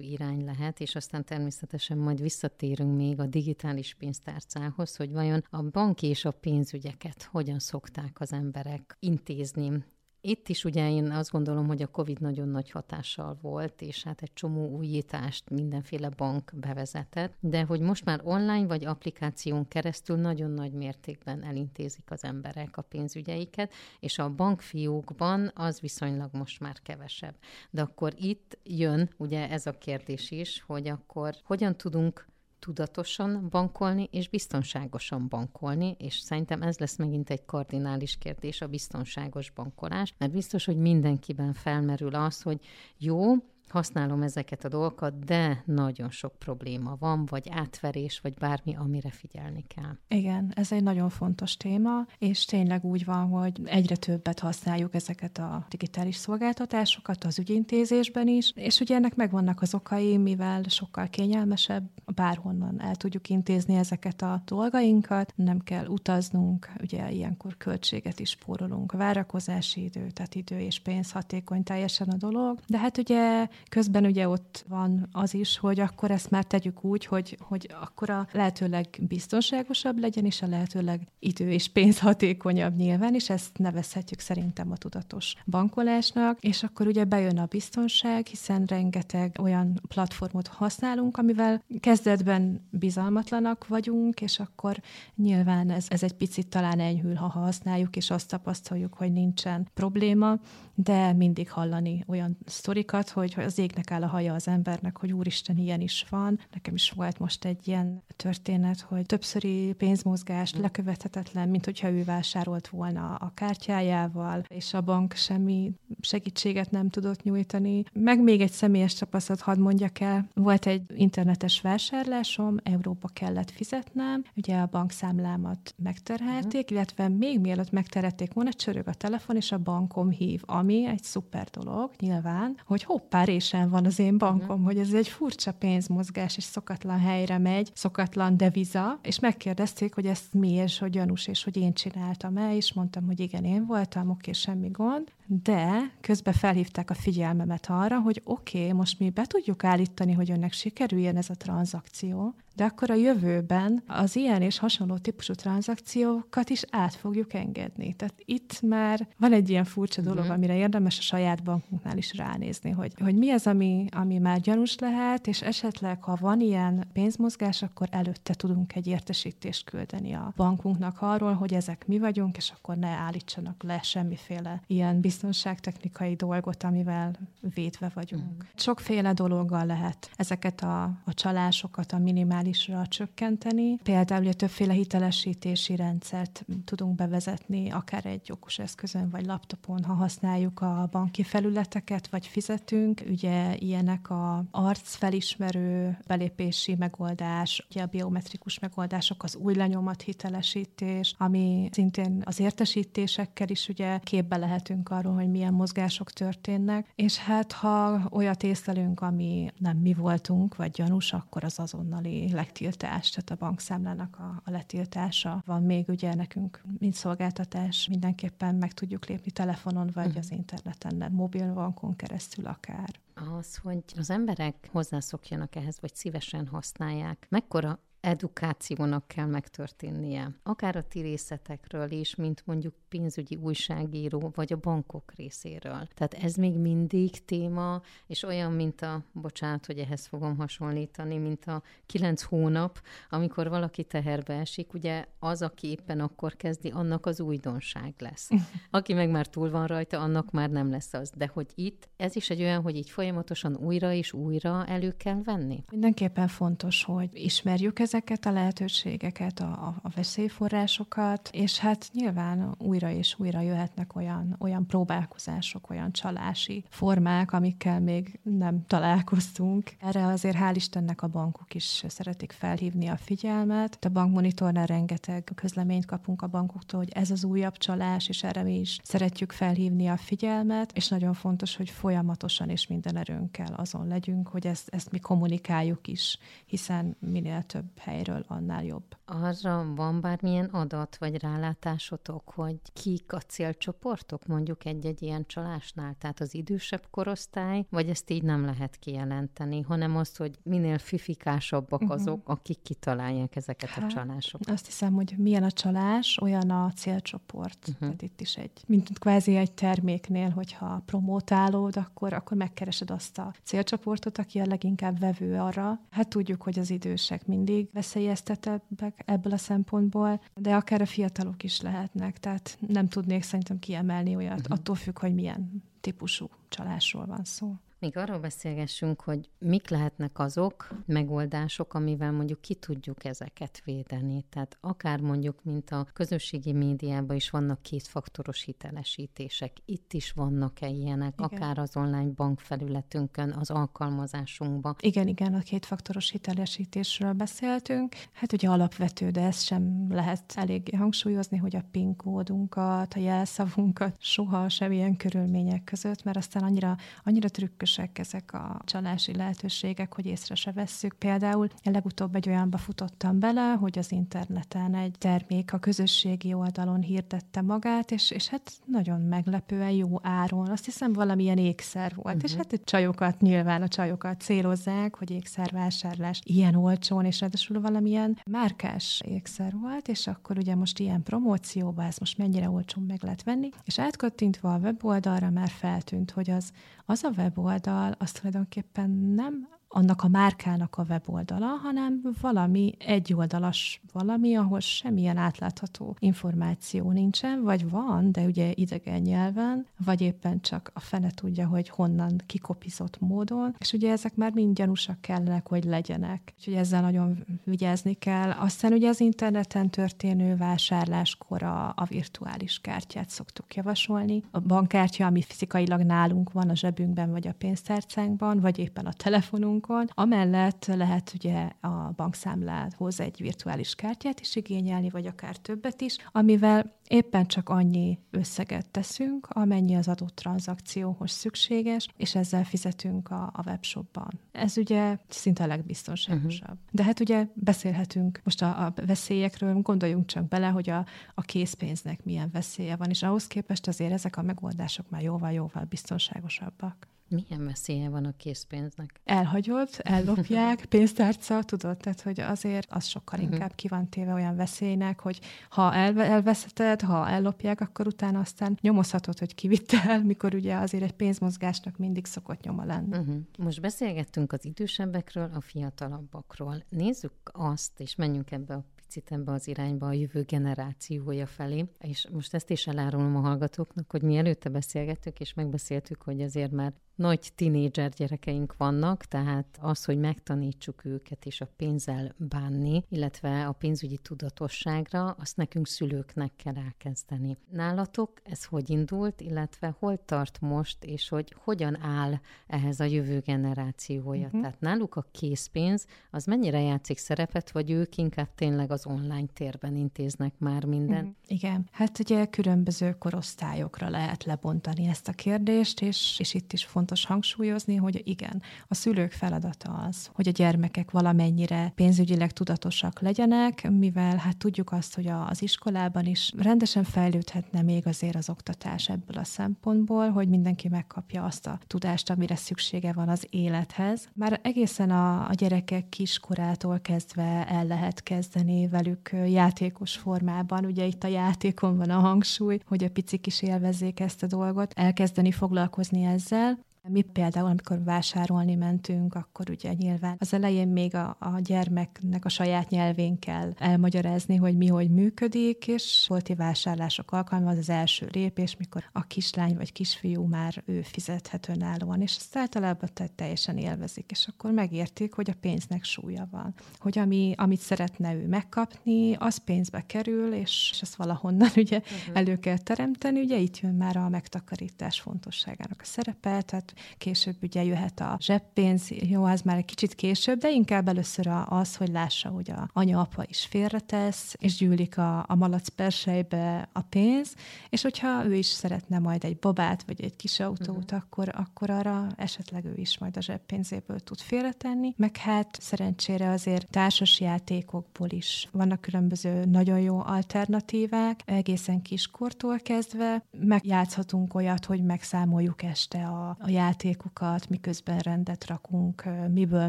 irány 0.00 0.44
lehet, 0.44 0.80
és 0.80 0.94
aztán 0.94 1.24
természetesen 1.24 1.98
majd 1.98 2.20
visszatérünk 2.20 2.96
még 2.96 3.20
a 3.20 3.26
digitális 3.26 3.75
pénztárcához, 3.98 4.96
hogy 4.96 5.12
vajon 5.12 5.44
a 5.50 5.62
banki 5.62 6.06
és 6.06 6.24
a 6.24 6.30
pénzügyeket 6.30 7.22
hogyan 7.22 7.58
szokták 7.58 8.20
az 8.20 8.32
emberek 8.32 8.96
intézni 9.00 9.84
itt 10.28 10.48
is 10.48 10.64
ugye 10.64 10.90
én 10.90 11.10
azt 11.10 11.30
gondolom, 11.30 11.66
hogy 11.66 11.82
a 11.82 11.86
COVID 11.86 12.20
nagyon 12.20 12.48
nagy 12.48 12.70
hatással 12.70 13.38
volt, 13.42 13.82
és 13.82 14.02
hát 14.02 14.22
egy 14.22 14.32
csomó 14.32 14.68
újítást 14.68 15.50
mindenféle 15.50 16.08
bank 16.08 16.52
bevezetett, 16.54 17.36
de 17.40 17.62
hogy 17.62 17.80
most 17.80 18.04
már 18.04 18.20
online 18.24 18.66
vagy 18.66 18.84
applikáción 18.84 19.68
keresztül 19.68 20.16
nagyon 20.16 20.50
nagy 20.50 20.72
mértékben 20.72 21.44
elintézik 21.44 22.10
az 22.10 22.24
emberek 22.24 22.76
a 22.76 22.82
pénzügyeiket, 22.82 23.72
és 24.00 24.18
a 24.18 24.34
bankfiókban 24.34 25.50
az 25.54 25.80
viszonylag 25.80 26.30
most 26.32 26.60
már 26.60 26.82
kevesebb. 26.82 27.34
De 27.70 27.82
akkor 27.82 28.14
itt 28.16 28.58
jön 28.64 29.10
ugye 29.16 29.50
ez 29.50 29.66
a 29.66 29.78
kérdés 29.78 30.30
is, 30.30 30.62
hogy 30.66 30.88
akkor 30.88 31.34
hogyan 31.44 31.76
tudunk 31.76 32.26
tudatosan 32.58 33.48
bankolni 33.50 34.08
és 34.10 34.28
biztonságosan 34.28 35.28
bankolni, 35.28 35.96
és 35.98 36.18
szerintem 36.18 36.62
ez 36.62 36.78
lesz 36.78 36.96
megint 36.96 37.30
egy 37.30 37.44
kardinális 37.44 38.18
kérdés, 38.18 38.60
a 38.60 38.66
biztonságos 38.66 39.50
bankolás, 39.50 40.14
mert 40.18 40.32
biztos, 40.32 40.64
hogy 40.64 40.76
mindenkiben 40.76 41.52
felmerül 41.52 42.14
az, 42.14 42.42
hogy 42.42 42.60
jó, 42.98 43.34
használom 43.70 44.22
ezeket 44.22 44.64
a 44.64 44.68
dolgokat, 44.68 45.24
de 45.24 45.62
nagyon 45.64 46.10
sok 46.10 46.38
probléma 46.38 46.96
van, 46.98 47.26
vagy 47.26 47.48
átverés, 47.50 48.20
vagy 48.20 48.34
bármi, 48.34 48.76
amire 48.76 49.10
figyelni 49.10 49.64
kell. 49.68 49.96
Igen, 50.08 50.52
ez 50.54 50.72
egy 50.72 50.82
nagyon 50.82 51.08
fontos 51.08 51.56
téma, 51.56 52.06
és 52.18 52.44
tényleg 52.44 52.84
úgy 52.84 53.04
van, 53.04 53.28
hogy 53.28 53.60
egyre 53.64 53.96
többet 53.96 54.38
használjuk 54.38 54.94
ezeket 54.94 55.38
a 55.38 55.66
digitális 55.68 56.16
szolgáltatásokat 56.16 57.24
az 57.24 57.38
ügyintézésben 57.38 58.28
is, 58.28 58.52
és 58.54 58.80
ugye 58.80 58.94
ennek 58.94 59.16
megvannak 59.16 59.62
az 59.62 59.74
okai, 59.74 60.16
mivel 60.16 60.62
sokkal 60.68 61.08
kényelmesebb, 61.08 61.90
bárhonnan 62.14 62.80
el 62.80 62.96
tudjuk 62.96 63.28
intézni 63.28 63.74
ezeket 63.74 64.22
a 64.22 64.42
dolgainkat, 64.44 65.32
nem 65.36 65.58
kell 65.58 65.86
utaznunk, 65.86 66.72
ugye 66.82 67.10
ilyenkor 67.10 67.56
költséget 67.56 68.20
is 68.20 68.30
spórolunk, 68.30 68.92
várakozási 68.92 69.84
idő, 69.84 70.10
tehát 70.10 70.34
idő 70.34 70.58
és 70.58 70.80
pénz 70.80 71.12
hatékony 71.12 71.62
teljesen 71.62 72.08
a 72.08 72.16
dolog, 72.16 72.60
de 72.66 72.78
hát 72.78 72.98
ugye 72.98 73.48
Közben 73.68 74.04
ugye 74.04 74.28
ott 74.28 74.64
van 74.68 75.08
az 75.12 75.34
is, 75.34 75.58
hogy 75.58 75.80
akkor 75.80 76.10
ezt 76.10 76.30
már 76.30 76.44
tegyük 76.44 76.84
úgy, 76.84 77.04
hogy, 77.04 77.38
hogy 77.40 77.70
akkor 77.80 78.10
a 78.10 78.26
lehetőleg 78.32 78.88
biztonságosabb 79.00 79.98
legyen, 79.98 80.24
és 80.24 80.42
a 80.42 80.46
lehetőleg 80.46 81.00
idő 81.18 81.50
és 81.50 81.68
pénz 81.68 81.98
hatékonyabb 81.98 82.76
nyilván, 82.76 83.14
és 83.14 83.30
ezt 83.30 83.58
nevezhetjük 83.58 84.20
szerintem 84.20 84.70
a 84.70 84.76
tudatos 84.76 85.34
bankolásnak, 85.46 86.38
és 86.40 86.62
akkor 86.62 86.86
ugye 86.86 87.04
bejön 87.04 87.38
a 87.38 87.46
biztonság, 87.46 88.26
hiszen 88.26 88.64
rengeteg 88.64 89.36
olyan 89.40 89.80
platformot 89.88 90.46
használunk, 90.46 91.16
amivel 91.16 91.62
kezdetben 91.80 92.66
bizalmatlanak 92.70 93.66
vagyunk, 93.66 94.20
és 94.20 94.38
akkor 94.38 94.80
nyilván 95.14 95.70
ez, 95.70 95.86
ez 95.88 96.02
egy 96.02 96.12
picit 96.12 96.48
talán 96.48 96.80
enyhül, 96.80 97.14
ha 97.14 97.26
használjuk, 97.26 97.96
és 97.96 98.10
azt 98.10 98.28
tapasztaljuk, 98.28 98.94
hogy 98.94 99.12
nincsen 99.12 99.68
probléma, 99.74 100.38
de 100.78 101.12
mindig 101.12 101.50
hallani 101.50 102.04
olyan 102.06 102.38
sztorikat, 102.44 103.08
hogy, 103.08 103.34
az 103.36 103.58
égnek 103.58 103.90
áll 103.90 104.02
a 104.02 104.06
haja 104.06 104.34
az 104.34 104.48
embernek, 104.48 104.98
hogy 104.98 105.12
úristen, 105.12 105.56
ilyen 105.58 105.80
is 105.80 106.06
van. 106.10 106.38
Nekem 106.52 106.74
is 106.74 106.90
volt 106.90 107.18
most 107.18 107.44
egy 107.44 107.68
ilyen 107.68 108.02
történet, 108.16 108.80
hogy 108.80 109.06
többszöri 109.06 109.74
pénzmozgás 109.78 110.56
mm. 110.56 110.60
lekövethetetlen, 110.60 111.48
mint 111.48 111.64
hogyha 111.64 111.90
ő 111.90 112.04
vásárolt 112.04 112.68
volna 112.68 113.14
a 113.14 113.32
kártyájával, 113.34 114.44
és 114.48 114.74
a 114.74 114.80
bank 114.80 115.12
semmi 115.12 115.72
segítséget 116.00 116.70
nem 116.70 116.88
tudott 116.88 117.22
nyújtani. 117.22 117.84
Meg 117.92 118.22
még 118.22 118.40
egy 118.40 118.52
személyes 118.52 118.94
tapasztalat, 118.94 119.40
hadd 119.40 119.58
mondjak 119.58 120.00
el, 120.00 120.28
volt 120.34 120.66
egy 120.66 120.82
internetes 120.94 121.60
vásárlásom, 121.60 122.56
Európa 122.62 123.08
kellett 123.12 123.50
fizetnem, 123.50 124.24
ugye 124.34 124.56
a 124.56 124.68
bankszámlámat 124.70 125.74
megterhelték, 125.76 126.62
uh-huh. 126.62 126.70
illetve 126.70 127.08
még 127.08 127.40
mielőtt 127.40 127.70
megterhelték 127.70 128.32
volna, 128.32 128.52
csörög 128.52 128.88
a 128.88 128.94
telefon, 128.94 129.36
és 129.36 129.52
a 129.52 129.58
bankom 129.58 130.10
hív, 130.10 130.42
ami 130.66 130.86
egy 130.86 131.02
szuper 131.02 131.48
dolog, 131.50 131.90
nyilván, 131.98 132.56
hogy 132.66 132.82
hoppá, 132.82 133.24
résen 133.24 133.70
van 133.70 133.86
az 133.86 133.98
én 133.98 134.18
bankom, 134.18 134.48
uh-huh. 134.48 134.64
hogy 134.64 134.78
ez 134.78 134.92
egy 134.92 135.08
furcsa 135.08 135.52
pénzmozgás, 135.52 136.36
és 136.36 136.44
szokatlan 136.44 136.98
helyre 136.98 137.38
megy, 137.38 137.70
szokatlan 137.74 138.36
deviza, 138.36 138.98
és 139.02 139.18
megkérdezték, 139.18 139.94
hogy 139.94 140.06
ezt 140.06 140.32
mi, 140.32 140.52
és 140.52 140.78
hogy 140.78 140.90
gyanús, 140.90 141.26
és 141.26 141.44
hogy 141.44 141.56
én 141.56 141.72
csináltam 141.72 142.36
el, 142.36 142.54
és 142.54 142.72
mondtam, 142.72 143.06
hogy 143.06 143.20
igen, 143.20 143.44
én 143.44 143.66
voltam, 143.66 144.10
oké, 144.10 144.32
semmi 144.32 144.68
gond, 144.68 145.12
de 145.26 145.92
közben 146.00 146.34
felhívták 146.34 146.90
a 146.90 146.94
figyelmemet 146.94 147.66
arra, 147.68 148.00
hogy 148.00 148.20
oké, 148.24 148.58
okay, 148.58 148.72
most 148.72 148.98
mi 148.98 149.10
be 149.10 149.24
tudjuk 149.24 149.64
állítani, 149.64 150.12
hogy 150.12 150.30
önnek 150.30 150.52
sikerüljen 150.52 151.16
ez 151.16 151.30
a 151.30 151.34
tranzakció, 151.34 152.34
de 152.56 152.64
akkor 152.64 152.90
a 152.90 152.94
jövőben 152.94 153.82
az 153.86 154.16
ilyen 154.16 154.42
és 154.42 154.58
hasonló 154.58 154.96
típusú 154.96 155.32
tranzakciókat 155.32 156.50
is 156.50 156.62
át 156.70 156.94
fogjuk 156.94 157.34
engedni. 157.34 157.94
Tehát 157.94 158.14
itt 158.24 158.60
már 158.62 159.08
van 159.18 159.32
egy 159.32 159.50
ilyen 159.50 159.64
furcsa 159.64 160.02
dolog, 160.02 160.18
uh-huh. 160.18 160.34
amire 160.34 160.56
érdemes 160.56 160.98
a 160.98 161.02
saját 161.02 161.42
bankunknál 161.42 161.96
is 161.96 162.14
ránézni, 162.14 162.70
hogy, 162.70 162.92
hogy 163.02 163.16
mi 163.16 163.30
az, 163.30 163.46
ami, 163.46 163.86
ami 163.90 164.18
már 164.18 164.40
gyanús 164.40 164.78
lehet, 164.78 165.26
és 165.26 165.42
esetleg, 165.42 166.02
ha 166.02 166.16
van 166.20 166.40
ilyen 166.40 166.88
pénzmozgás, 166.92 167.62
akkor 167.62 167.88
előtte 167.90 168.34
tudunk 168.34 168.74
egy 168.74 168.86
értesítést 168.86 169.70
küldeni 169.70 170.12
a 170.12 170.32
bankunknak 170.36 170.96
arról, 171.00 171.32
hogy 171.32 171.54
ezek 171.54 171.86
mi 171.86 171.98
vagyunk, 171.98 172.36
és 172.36 172.52
akkor 172.56 172.76
ne 172.76 172.88
állítsanak 172.88 173.62
le 173.62 173.80
semmiféle 173.82 174.62
ilyen 174.66 175.00
biztonságtechnikai 175.16 176.14
dolgot, 176.14 176.62
amivel 176.62 177.16
védve 177.54 177.90
vagyunk. 177.94 178.32
Uh-huh. 178.32 178.48
Sokféle 178.54 179.12
dologgal 179.12 179.66
lehet 179.66 180.10
ezeket 180.16 180.60
a, 180.60 180.82
a 181.04 181.14
csalásokat, 181.14 181.92
a 181.92 181.98
minimális 181.98 182.44
minimálisra 182.46 182.86
csökkenteni. 182.86 183.76
Például 183.76 184.26
a 184.26 184.32
többféle 184.32 184.72
hitelesítési 184.72 185.76
rendszert 185.76 186.44
tudunk 186.64 186.94
bevezetni, 186.94 187.70
akár 187.70 188.06
egy 188.06 188.32
okos 188.32 188.58
eszközön 188.58 189.10
vagy 189.10 189.26
laptopon, 189.26 189.84
ha 189.84 189.92
használjuk 189.92 190.60
a 190.60 190.88
banki 190.90 191.22
felületeket, 191.22 192.08
vagy 192.08 192.26
fizetünk. 192.26 193.02
Ugye 193.08 193.56
ilyenek 193.56 194.10
a 194.10 194.44
arcfelismerő 194.50 195.98
belépési 196.06 196.74
megoldás, 196.74 197.66
ugye 197.70 197.82
a 197.82 197.86
biometrikus 197.86 198.58
megoldások, 198.58 199.22
az 199.22 199.36
új 199.36 199.54
lenyomat 199.54 200.02
hitelesítés, 200.02 201.14
ami 201.18 201.68
szintén 201.72 202.22
az 202.24 202.40
értesítésekkel 202.40 203.48
is 203.48 203.68
ugye 203.68 203.98
képbe 203.98 204.36
lehetünk 204.36 204.90
arról, 204.90 205.05
hogy 205.14 205.30
milyen 205.30 205.52
mozgások 205.52 206.10
történnek, 206.10 206.92
és 206.94 207.18
hát 207.18 207.52
ha 207.52 208.00
olyat 208.10 208.42
észlelünk, 208.42 209.00
ami 209.00 209.50
nem 209.58 209.76
mi 209.76 209.94
voltunk, 209.94 210.56
vagy 210.56 210.70
gyanús, 210.70 211.12
akkor 211.12 211.44
az 211.44 211.58
azonnali 211.58 212.32
letiltás, 212.32 213.10
tehát 213.10 213.30
a 213.30 213.44
bankszámlának 213.44 214.16
a, 214.18 214.42
a 214.44 214.50
letiltása 214.50 215.42
van 215.46 215.62
még 215.62 215.88
ugye 215.88 216.14
nekünk, 216.14 216.62
mint 216.78 216.94
szolgáltatás, 216.94 217.88
mindenképpen 217.88 218.54
meg 218.54 218.72
tudjuk 218.72 219.06
lépni 219.06 219.30
telefonon, 219.30 219.90
vagy 219.94 220.06
uh-huh. 220.06 220.22
az 220.22 220.30
interneten, 220.30 221.12
mobilbankon 221.12 221.96
keresztül 221.96 222.46
akár. 222.46 222.90
Az, 223.38 223.56
hogy 223.56 223.82
az 223.96 224.10
emberek 224.10 224.68
hozzászokjanak 224.72 225.56
ehhez, 225.56 225.78
vagy 225.80 225.94
szívesen 225.94 226.46
használják, 226.46 227.26
mekkora 227.28 227.78
edukációnak 228.06 229.06
kell 229.06 229.26
megtörténnie. 229.26 230.30
Akár 230.42 230.76
a 230.76 230.82
ti 230.82 231.00
részletekről 231.00 231.90
is, 231.90 232.14
mint 232.14 232.42
mondjuk 232.44 232.74
pénzügyi 232.88 233.36
újságíró, 233.36 234.32
vagy 234.34 234.52
a 234.52 234.56
bankok 234.56 235.12
részéről. 235.16 235.88
Tehát 235.94 236.14
ez 236.14 236.34
még 236.34 236.54
mindig 236.54 237.24
téma, 237.24 237.80
és 238.06 238.22
olyan, 238.22 238.52
mint 238.52 238.82
a, 238.82 239.02
bocsánat, 239.12 239.66
hogy 239.66 239.78
ehhez 239.78 240.06
fogom 240.06 240.36
hasonlítani, 240.36 241.18
mint 241.18 241.44
a 241.44 241.62
kilenc 241.86 242.22
hónap, 242.22 242.80
amikor 243.10 243.48
valaki 243.48 243.84
teherbe 243.84 244.34
esik, 244.34 244.74
ugye 244.74 245.04
az, 245.18 245.42
aki 245.42 245.68
éppen 245.68 246.00
akkor 246.00 246.36
kezdi, 246.36 246.68
annak 246.68 247.06
az 247.06 247.20
újdonság 247.20 247.94
lesz. 247.98 248.30
Aki 248.70 248.92
meg 248.92 249.10
már 249.10 249.26
túl 249.26 249.50
van 249.50 249.66
rajta, 249.66 250.00
annak 250.00 250.30
már 250.30 250.50
nem 250.50 250.70
lesz 250.70 250.94
az. 250.94 251.10
De 251.16 251.30
hogy 251.32 251.46
itt, 251.54 251.88
ez 251.96 252.16
is 252.16 252.30
egy 252.30 252.40
olyan, 252.40 252.62
hogy 252.62 252.76
így 252.76 252.90
folyamatosan 252.90 253.56
újra 253.56 253.92
és 253.92 254.12
újra 254.12 254.66
elő 254.66 254.96
kell 254.96 255.22
venni. 255.24 255.64
Mindenképpen 255.70 256.28
fontos, 256.28 256.84
hogy 256.84 257.08
ismerjük 257.12 257.78
ezeket 257.78 257.94
a 258.22 258.30
lehetőségeket, 258.30 259.40
a, 259.40 259.74
a 259.82 259.88
veszélyforrásokat, 259.94 261.28
és 261.32 261.58
hát 261.58 261.90
nyilván 261.92 262.54
újra 262.58 262.90
és 262.90 263.14
újra 263.18 263.40
jöhetnek 263.40 263.96
olyan, 263.96 264.36
olyan 264.38 264.66
próbálkozások, 264.66 265.70
olyan 265.70 265.92
csalási 265.92 266.64
formák, 266.68 267.32
amikkel 267.32 267.80
még 267.80 268.18
nem 268.22 268.64
találkoztunk. 268.66 269.70
Erre 269.80 270.06
azért 270.06 270.36
hál' 270.36 270.52
Istennek 270.54 271.02
a 271.02 271.06
bankok 271.06 271.54
is 271.54 271.84
szeretik 271.88 272.32
felhívni 272.32 272.86
a 272.86 272.96
figyelmet. 272.96 273.84
A 273.84 273.88
bankmonitornál 273.88 274.66
rengeteg 274.66 275.32
közleményt 275.34 275.86
kapunk 275.86 276.22
a 276.22 276.26
bankoktól, 276.26 276.80
hogy 276.80 276.90
ez 276.92 277.10
az 277.10 277.24
újabb 277.24 277.56
csalás, 277.56 278.08
és 278.08 278.22
erre 278.22 278.42
mi 278.42 278.58
is 278.58 278.78
szeretjük 278.82 279.32
felhívni 279.32 279.86
a 279.86 279.96
figyelmet, 279.96 280.72
és 280.72 280.88
nagyon 280.88 281.14
fontos, 281.14 281.56
hogy 281.56 281.70
folyamatosan 281.70 282.48
és 282.48 282.66
minden 282.66 282.96
erőnkkel 282.96 283.54
azon 283.56 283.86
legyünk, 283.86 284.28
hogy 284.28 284.46
ezt, 284.46 284.68
ezt 284.68 284.90
mi 284.90 284.98
kommunikáljuk 284.98 285.88
is, 285.88 286.18
hiszen 286.46 286.96
minél 286.98 287.42
több 287.42 287.64
helyről, 287.86 288.24
annál 288.26 288.64
jobb. 288.64 288.96
Arra 289.04 289.72
van 289.74 290.00
bármilyen 290.00 290.44
adat 290.44 290.96
vagy 290.96 291.20
rálátásotok, 291.20 292.30
hogy 292.30 292.56
kik 292.72 293.12
a 293.12 293.20
célcsoportok 293.20 294.26
mondjuk 294.26 294.64
egy-egy 294.64 295.02
ilyen 295.02 295.26
csalásnál? 295.26 295.94
Tehát 295.98 296.20
az 296.20 296.34
idősebb 296.34 296.86
korosztály, 296.90 297.66
vagy 297.70 297.88
ezt 297.88 298.10
így 298.10 298.22
nem 298.22 298.44
lehet 298.44 298.76
kijelenteni, 298.76 299.60
hanem 299.60 299.96
azt, 299.96 300.16
hogy 300.16 300.38
minél 300.42 300.78
fifikásabbak 300.78 301.80
uh-huh. 301.80 302.00
azok, 302.00 302.28
akik 302.28 302.62
kitalálják 302.62 303.36
ezeket 303.36 303.68
hát, 303.68 303.84
a 303.84 303.86
csalásokat. 303.86 304.48
Azt 304.48 304.66
hiszem, 304.66 304.92
hogy 304.92 305.14
milyen 305.16 305.42
a 305.42 305.50
csalás, 305.50 306.18
olyan 306.22 306.50
a 306.50 306.72
célcsoport. 306.72 307.58
Uh-huh. 307.60 307.78
Tehát 307.78 308.02
itt 308.02 308.20
is 308.20 308.36
egy, 308.36 308.62
mint 308.66 308.98
kvázi 308.98 309.36
egy 309.36 309.52
terméknél, 309.52 310.30
hogyha 310.30 310.82
promótálód, 310.86 311.76
akkor, 311.76 312.12
akkor 312.12 312.36
megkeresed 312.36 312.90
azt 312.90 313.18
a 313.18 313.34
célcsoportot, 313.42 314.18
aki 314.18 314.38
a 314.38 314.46
leginkább 314.46 314.98
vevő 314.98 315.38
arra. 315.38 315.80
Hát 315.90 316.08
tudjuk, 316.08 316.42
hogy 316.42 316.58
az 316.58 316.70
idősek 316.70 317.26
mindig 317.26 317.65
veszélyeztetebbek 317.72 319.02
ebből 319.04 319.32
a 319.32 319.36
szempontból, 319.36 320.20
de 320.34 320.54
akár 320.54 320.80
a 320.80 320.86
fiatalok 320.86 321.42
is 321.42 321.60
lehetnek. 321.60 322.18
Tehát 322.18 322.58
nem 322.68 322.88
tudnék 322.88 323.22
szerintem 323.22 323.58
kiemelni 323.58 324.16
olyat, 324.16 324.38
uh-huh. 324.38 324.58
attól 324.58 324.74
függ, 324.74 324.98
hogy 324.98 325.14
milyen 325.14 325.62
típusú 325.80 326.28
csalásról 326.48 327.06
van 327.06 327.24
szó. 327.24 327.54
Még 327.78 327.96
arról 327.96 328.18
beszélgessünk, 328.18 329.00
hogy 329.00 329.30
mik 329.38 329.68
lehetnek 329.68 330.18
azok 330.18 330.68
megoldások, 330.86 331.74
amivel 331.74 332.12
mondjuk 332.12 332.40
ki 332.40 332.54
tudjuk 332.54 333.04
ezeket 333.04 333.62
védeni. 333.64 334.24
Tehát 334.30 334.56
akár 334.60 335.00
mondjuk, 335.00 335.44
mint 335.44 335.70
a 335.70 335.86
közösségi 335.92 336.52
médiában 336.52 337.16
is 337.16 337.30
vannak 337.30 337.62
kétfaktoros 337.62 338.42
hitelesítések, 338.42 339.52
itt 339.64 339.92
is 339.92 340.12
vannak-e 340.12 340.68
ilyenek, 340.68 341.14
igen. 341.16 341.28
akár 341.28 341.58
az 341.58 341.76
online 341.76 342.10
bankfelületünkön, 342.10 343.32
az 343.32 343.50
alkalmazásunkban. 343.50 344.76
Igen, 344.80 345.08
igen, 345.08 345.34
a 345.34 345.40
kétfaktoros 345.40 346.10
hitelesítésről 346.10 347.12
beszéltünk. 347.12 347.94
Hát 348.12 348.32
ugye 348.32 348.48
alapvető, 348.48 349.10
de 349.10 349.20
ezt 349.20 349.44
sem 349.44 349.86
lehet 349.90 350.32
elég 350.34 350.74
hangsúlyozni, 350.76 351.36
hogy 351.36 351.56
a 351.56 351.64
PIN 351.70 351.96
kódunkat, 351.96 352.94
a 352.94 352.98
jelszavunkat 352.98 353.96
soha 353.98 354.48
semmilyen 354.48 354.96
körülmények 354.96 355.64
között, 355.64 356.04
mert 356.04 356.16
aztán 356.16 356.42
annyira, 356.42 356.76
annyira 357.04 357.28
trükkös 357.28 357.64
szűkösek 357.66 357.98
ezek 357.98 358.32
a 358.32 358.60
csalási 358.64 359.14
lehetőségek, 359.14 359.94
hogy 359.94 360.06
észre 360.06 360.34
se 360.34 360.52
vesszük. 360.52 360.94
Például 360.98 361.48
legutóbb 361.62 362.14
egy 362.14 362.28
olyanba 362.28 362.58
futottam 362.58 363.18
bele, 363.18 363.52
hogy 363.60 363.78
az 363.78 363.92
interneten 363.92 364.74
egy 364.74 364.94
termék 364.98 365.52
a 365.52 365.58
közösségi 365.58 366.32
oldalon 366.32 366.80
hirdette 366.80 367.42
magát, 367.42 367.90
és, 367.90 368.10
és 368.10 368.28
hát 368.28 368.52
nagyon 368.64 369.00
meglepően 369.00 369.70
jó 369.70 369.98
áron. 370.02 370.50
Azt 370.50 370.64
hiszem 370.64 370.92
valamilyen 370.92 371.38
ékszer 371.38 371.94
volt, 371.94 372.14
uh-huh. 372.14 372.22
és 372.24 372.30
mhm. 372.30 372.40
hát 372.40 372.52
itt 372.52 372.64
csajokat, 372.64 373.20
nyilván 373.20 373.62
a 373.62 373.68
csajokat 373.68 374.20
célozzák, 374.20 374.96
hogy 374.96 375.10
ékszervásárlás 375.10 376.20
ilyen 376.24 376.54
olcsón, 376.54 377.04
és 377.04 377.20
ráadásul 377.20 377.60
valamilyen 377.60 378.18
márkás 378.30 379.02
ékszer 379.04 379.52
volt, 379.60 379.88
és 379.88 380.06
akkor 380.06 380.38
ugye 380.38 380.54
most 380.54 380.78
ilyen 380.78 381.02
promócióba 381.02 381.84
ez 381.84 381.96
most 381.98 382.18
mennyire 382.18 382.50
olcsón 382.50 382.84
meg 382.84 383.02
lehet 383.02 383.22
venni, 383.22 383.48
és 383.64 383.78
átkattintva 383.78 384.54
a 384.54 384.58
weboldalra 384.58 385.30
már 385.30 385.48
feltűnt, 385.48 386.10
hogy 386.10 386.30
az, 386.30 386.52
az 386.86 387.04
a 387.04 387.10
weboldal 387.16 387.94
az 387.98 388.12
tulajdonképpen 388.12 388.90
nem 388.90 389.48
annak 389.76 390.02
a 390.02 390.08
márkának 390.08 390.76
a 390.78 390.84
weboldala, 390.88 391.46
hanem 391.46 392.00
valami 392.20 392.74
egyoldalas 392.78 393.80
valami, 393.92 394.34
ahol 394.34 394.60
semmilyen 394.60 395.16
átlátható 395.16 395.96
információ 395.98 396.90
nincsen, 396.90 397.42
vagy 397.42 397.70
van, 397.70 398.12
de 398.12 398.22
ugye 398.22 398.52
idegen 398.54 399.00
nyelven, 399.00 399.66
vagy 399.84 400.00
éppen 400.00 400.40
csak 400.40 400.70
a 400.74 400.80
fene 400.80 401.10
tudja, 401.10 401.46
hogy 401.46 401.68
honnan 401.68 402.22
kikopizott 402.26 403.00
módon, 403.00 403.54
és 403.58 403.72
ugye 403.72 403.90
ezek 403.90 404.14
már 404.14 404.32
mind 404.32 404.56
gyanúsak 404.56 405.00
kellenek, 405.00 405.48
hogy 405.48 405.64
legyenek. 405.64 406.32
Úgyhogy 406.38 406.54
ezzel 406.54 406.80
nagyon 406.80 407.24
vigyázni 407.44 407.94
kell. 407.94 408.30
Aztán 408.30 408.72
ugye 408.72 408.88
az 408.88 409.00
interneten 409.00 409.70
történő 409.70 410.36
vásárláskor 410.36 411.42
a, 411.42 411.68
a 411.68 411.84
virtuális 411.88 412.60
kártyát 412.60 413.08
szoktuk 413.08 413.54
javasolni. 413.54 414.22
A 414.30 414.40
bankkártya, 414.40 415.06
ami 415.06 415.22
fizikailag 415.22 415.80
nálunk 415.80 416.32
van 416.32 416.48
a 416.48 416.54
zsebünkben, 416.54 417.10
vagy 417.10 417.26
a 417.26 417.34
pénztárcánkban, 417.38 418.40
vagy 418.40 418.58
éppen 418.58 418.86
a 418.86 418.92
telefonunk, 418.92 419.65
bankon. 419.66 419.90
Amellett 419.94 420.66
lehet 420.66 421.12
ugye 421.14 421.50
a 421.60 421.92
bankszámlához 421.96 423.00
egy 423.00 423.20
virtuális 423.20 423.74
kártyát 423.74 424.20
is 424.20 424.36
igényelni, 424.36 424.90
vagy 424.90 425.06
akár 425.06 425.36
többet 425.36 425.80
is, 425.80 425.96
amivel 426.12 426.74
éppen 426.88 427.26
csak 427.26 427.48
annyi 427.48 427.98
összeget 428.10 428.70
teszünk, 428.70 429.26
amennyi 429.30 429.74
az 429.74 429.88
adott 429.88 430.14
tranzakcióhoz 430.14 431.10
szükséges, 431.10 431.88
és 431.96 432.14
ezzel 432.14 432.44
fizetünk 432.44 433.10
a, 433.10 433.22
a 433.34 433.42
webshopban. 433.46 434.20
Ez 434.32 434.56
ugye 434.56 434.98
szinte 435.08 435.44
a 435.44 435.46
legbiztonságosabb. 435.46 436.48
Uh-huh. 436.48 436.58
De 436.70 436.82
hát 436.84 437.00
ugye 437.00 437.26
beszélhetünk 437.34 438.20
most 438.24 438.42
a, 438.42 438.64
a 438.64 438.72
veszélyekről, 438.86 439.54
gondoljunk 439.54 440.06
csak 440.06 440.28
bele, 440.28 440.46
hogy 440.48 440.70
a, 440.70 440.86
a 441.14 441.20
készpénznek 441.20 442.04
milyen 442.04 442.30
veszélye 442.32 442.76
van, 442.76 442.90
és 442.90 443.02
ahhoz 443.02 443.26
képest 443.26 443.68
azért 443.68 443.92
ezek 443.92 444.16
a 444.16 444.22
megoldások 444.22 444.90
már 444.90 445.02
jóval-jóval 445.02 445.64
biztonságosabbak. 445.68 446.88
Milyen 447.08 447.44
veszélye 447.44 447.88
van 447.88 448.04
a 448.04 448.16
készpénznek? 448.16 449.00
Elhagyod, 449.04 449.68
ellopják, 449.76 450.64
pénztárca, 450.74 451.42
tudod, 451.42 451.76
tehát 451.76 452.00
hogy 452.00 452.20
azért 452.20 452.72
az 452.72 452.84
sokkal 452.84 453.18
uh-huh. 453.18 453.34
inkább 453.34 453.54
ki 453.54 453.68
van 453.68 453.88
téve 453.88 454.12
olyan 454.12 454.36
veszélynek, 454.36 455.00
hogy 455.00 455.20
ha 455.48 455.74
el, 455.74 456.00
elveszeted, 456.00 456.80
ha 456.80 457.08
ellopják, 457.08 457.60
akkor 457.60 457.86
utána 457.86 458.18
aztán 458.18 458.58
nyomozhatod, 458.60 459.18
hogy 459.18 459.34
kivitte 459.34 459.82
el, 459.82 460.04
mikor 460.04 460.34
ugye 460.34 460.54
azért 460.54 460.82
egy 460.82 460.92
pénzmozgásnak 460.92 461.76
mindig 461.76 462.06
szokott 462.06 462.42
nyoma 462.42 462.64
lenni. 462.64 462.96
Uh-huh. 462.96 463.16
Most 463.38 463.60
beszélgettünk 463.60 464.32
az 464.32 464.44
idősebbekről, 464.44 465.30
a 465.34 465.40
fiatalabbakról. 465.40 466.64
Nézzük 466.68 467.12
azt, 467.24 467.80
és 467.80 467.94
menjünk 467.94 468.30
ebbe 468.30 468.54
a 468.54 468.64
picit 468.86 469.12
ebbe 469.12 469.32
az 469.32 469.48
irányba 469.48 469.86
a 469.86 469.92
jövő 469.92 470.22
generációja 470.22 471.26
felé. 471.26 471.64
És 471.78 472.08
most 472.12 472.34
ezt 472.34 472.50
is 472.50 472.66
elárulom 472.66 473.16
a 473.16 473.20
hallgatóknak, 473.20 473.90
hogy 473.90 474.02
mi 474.02 474.16
előtte 474.16 474.48
beszélgettük, 474.48 475.20
és 475.20 475.34
megbeszéltük, 475.34 476.02
hogy 476.02 476.22
azért 476.22 476.50
már 476.50 476.72
nagy 476.96 477.32
tinédzser 477.34 477.90
gyerekeink 477.90 478.56
vannak, 478.56 479.04
tehát 479.04 479.58
az, 479.60 479.84
hogy 479.84 479.98
megtanítsuk 479.98 480.84
őket 480.84 481.24
is 481.24 481.40
a 481.40 481.48
pénzzel 481.56 482.14
bánni, 482.16 482.84
illetve 482.88 483.46
a 483.46 483.52
pénzügyi 483.52 483.98
tudatosságra, 483.98 485.10
azt 485.10 485.36
nekünk 485.36 485.66
szülőknek 485.66 486.32
kell 486.36 486.56
elkezdeni. 486.56 487.36
Nálatok 487.50 488.12
ez 488.22 488.44
hogy 488.44 488.70
indult, 488.70 489.20
illetve 489.20 489.74
hol 489.78 490.04
tart 490.04 490.40
most, 490.40 490.84
és 490.84 491.08
hogy 491.08 491.34
hogyan 491.44 491.82
áll 491.82 492.14
ehhez 492.46 492.80
a 492.80 492.84
jövő 492.84 493.18
generációja? 493.18 494.26
Uh-huh. 494.26 494.40
Tehát 494.40 494.60
náluk 494.60 494.96
a 494.96 495.06
készpénz, 495.10 495.86
az 496.10 496.24
mennyire 496.24 496.60
játszik 496.60 496.98
szerepet, 496.98 497.50
vagy 497.50 497.70
ők 497.70 497.96
inkább 497.96 498.34
tényleg 498.34 498.70
az 498.70 498.86
online 498.86 499.26
térben 499.32 499.76
intéznek 499.76 500.32
már 500.38 500.64
minden? 500.64 501.04
Uh-huh. 501.04 501.14
Igen, 501.26 501.68
hát 501.70 501.98
ugye 501.98 502.26
különböző 502.26 502.92
korosztályokra 502.98 503.88
lehet 503.88 504.24
lebontani 504.24 504.86
ezt 504.86 505.08
a 505.08 505.12
kérdést, 505.12 505.80
és, 505.80 506.16
és 506.18 506.34
itt 506.34 506.52
is 506.52 506.64
fontos 506.64 506.85
fontos 506.86 507.06
hangsúlyozni, 507.06 507.76
hogy 507.76 508.00
igen, 508.04 508.42
a 508.68 508.74
szülők 508.74 509.12
feladata 509.12 509.84
az, 509.88 510.10
hogy 510.14 510.28
a 510.28 510.30
gyermekek 510.30 510.90
valamennyire 510.90 511.72
pénzügyileg 511.74 512.32
tudatosak 512.32 513.00
legyenek, 513.00 513.70
mivel 513.70 514.16
hát 514.16 514.36
tudjuk 514.36 514.72
azt, 514.72 514.94
hogy 514.94 515.06
az 515.06 515.42
iskolában 515.42 516.04
is 516.04 516.32
rendesen 516.36 516.84
fejlődhetne 516.84 517.62
még 517.62 517.86
azért 517.86 518.14
az 518.14 518.28
oktatás 518.28 518.88
ebből 518.88 519.16
a 519.16 519.24
szempontból, 519.24 520.10
hogy 520.10 520.28
mindenki 520.28 520.68
megkapja 520.68 521.24
azt 521.24 521.46
a 521.46 521.58
tudást, 521.66 522.10
amire 522.10 522.36
szüksége 522.36 522.92
van 522.92 523.08
az 523.08 523.26
élethez. 523.30 524.08
Már 524.14 524.40
egészen 524.42 524.90
a, 524.90 525.28
a 525.28 525.32
gyerekek 525.32 525.88
kiskorától 525.88 526.78
kezdve 526.78 527.46
el 527.48 527.66
lehet 527.66 528.02
kezdeni 528.02 528.68
velük 528.68 529.10
játékos 529.26 529.96
formában. 529.96 530.64
Ugye 530.64 530.84
itt 530.84 531.04
a 531.04 531.08
játékon 531.08 531.76
van 531.76 531.90
a 531.90 531.98
hangsúly, 531.98 532.58
hogy 532.66 532.84
a 532.84 532.90
picik 532.90 533.26
is 533.26 533.42
élvezzék 533.42 534.00
ezt 534.00 534.22
a 534.22 534.26
dolgot, 534.26 534.72
elkezdeni 534.76 535.32
foglalkozni 535.32 536.04
ezzel. 536.04 536.58
Mi 536.88 537.00
például, 537.00 537.46
amikor 537.46 537.84
vásárolni 537.84 538.54
mentünk, 538.54 539.14
akkor 539.14 539.50
ugye 539.50 539.72
nyilván 539.72 540.16
az 540.18 540.34
elején 540.34 540.68
még 540.68 540.94
a, 540.94 541.16
a 541.20 541.38
gyermeknek 541.40 542.24
a 542.24 542.28
saját 542.28 542.70
nyelvén 542.70 543.18
kell 543.18 543.52
elmagyarázni, 543.58 544.36
hogy 544.36 544.56
mi 544.56 544.66
hogy 544.66 544.90
működik, 544.90 545.68
és 545.68 546.04
bolti 546.08 546.34
vásárlások 546.34 547.12
alkalma 547.12 547.50
az 547.50 547.58
az 547.58 547.68
első 547.68 548.08
lépés, 548.12 548.56
mikor 548.56 548.84
a 548.92 549.02
kislány 549.02 549.56
vagy 549.56 549.72
kisfiú 549.72 550.24
már 550.24 550.62
ő 550.66 550.82
fizethet 550.82 551.48
önállóan, 551.48 552.00
és 552.00 552.16
ezt 552.16 552.36
általában 552.36 552.88
teljesen 553.14 553.58
élvezik, 553.58 554.10
és 554.10 554.28
akkor 554.28 554.50
megértik, 554.50 555.14
hogy 555.14 555.30
a 555.30 555.38
pénznek 555.40 555.84
súlya 555.84 556.28
van. 556.30 556.54
Hogy 556.78 556.98
ami, 556.98 557.34
amit 557.36 557.60
szeretne 557.60 558.14
ő 558.14 558.26
megkapni, 558.26 559.14
az 559.14 559.36
pénzbe 559.36 559.80
kerül, 559.86 560.32
és, 560.32 560.68
és 560.72 560.80
ezt 560.80 560.94
valahonnan 560.94 561.50
ugye 561.56 561.76
uh-huh. 561.78 562.16
elő 562.16 562.36
kell 562.36 562.58
teremteni, 562.58 563.20
ugye 563.20 563.38
itt 563.38 563.58
jön 563.60 563.74
már 563.74 563.96
a 563.96 564.08
megtakarítás 564.08 565.00
fontosságának 565.00 565.80
a 565.80 565.84
szerepe, 565.84 566.42
tehát 566.42 566.74
később 566.98 567.36
ugye 567.42 567.64
jöhet 567.64 568.00
a 568.00 568.16
zseppénz, 568.20 568.90
jó, 568.90 569.24
az 569.24 569.40
már 569.40 569.56
egy 569.56 569.64
kicsit 569.64 569.94
később, 569.94 570.38
de 570.38 570.50
inkább 570.50 570.88
először 570.88 571.26
az, 571.48 571.76
hogy 571.76 571.88
lássa, 571.88 572.28
hogy 572.28 572.50
a 572.50 572.68
anya-apa 572.72 573.24
is 573.28 573.44
félretesz, 573.44 574.34
és 574.38 574.56
gyűlik 574.56 574.98
a, 574.98 575.24
a 575.28 575.34
malac 575.34 575.68
persejbe 575.68 576.68
a 576.72 576.80
pénz, 576.80 577.34
és 577.68 577.82
hogyha 577.82 578.24
ő 578.24 578.34
is 578.34 578.46
szeretne 578.46 578.98
majd 578.98 579.24
egy 579.24 579.36
babát, 579.38 579.82
vagy 579.86 580.02
egy 580.02 580.16
kis 580.16 580.40
autót, 580.40 580.68
uh-huh. 580.68 581.02
akkor, 581.02 581.28
akkor 581.34 581.70
arra 581.70 582.06
esetleg 582.16 582.64
ő 582.64 582.74
is 582.76 582.98
majd 582.98 583.16
a 583.16 583.20
zseppénzéből 583.20 584.00
tud 584.00 584.18
félretenni, 584.20 584.94
meg 584.96 585.16
hát 585.16 585.58
szerencsére 585.60 586.30
azért 586.30 586.70
társas 586.70 587.20
játékokból 587.20 588.08
is 588.10 588.48
vannak 588.52 588.80
különböző 588.80 589.44
nagyon 589.44 589.80
jó 589.80 590.00
alternatívák, 590.00 591.20
egészen 591.24 591.82
kiskortól 591.82 592.58
kezdve 592.58 593.24
megjátszhatunk 593.30 594.34
olyat, 594.34 594.64
hogy 594.64 594.82
megszámoljuk 594.82 595.62
este 595.62 596.06
a, 596.06 596.36
a 596.40 596.50
játékokat, 596.66 597.48
miközben 597.48 597.98
rendet 597.98 598.46
rakunk, 598.46 599.04
miből 599.32 599.68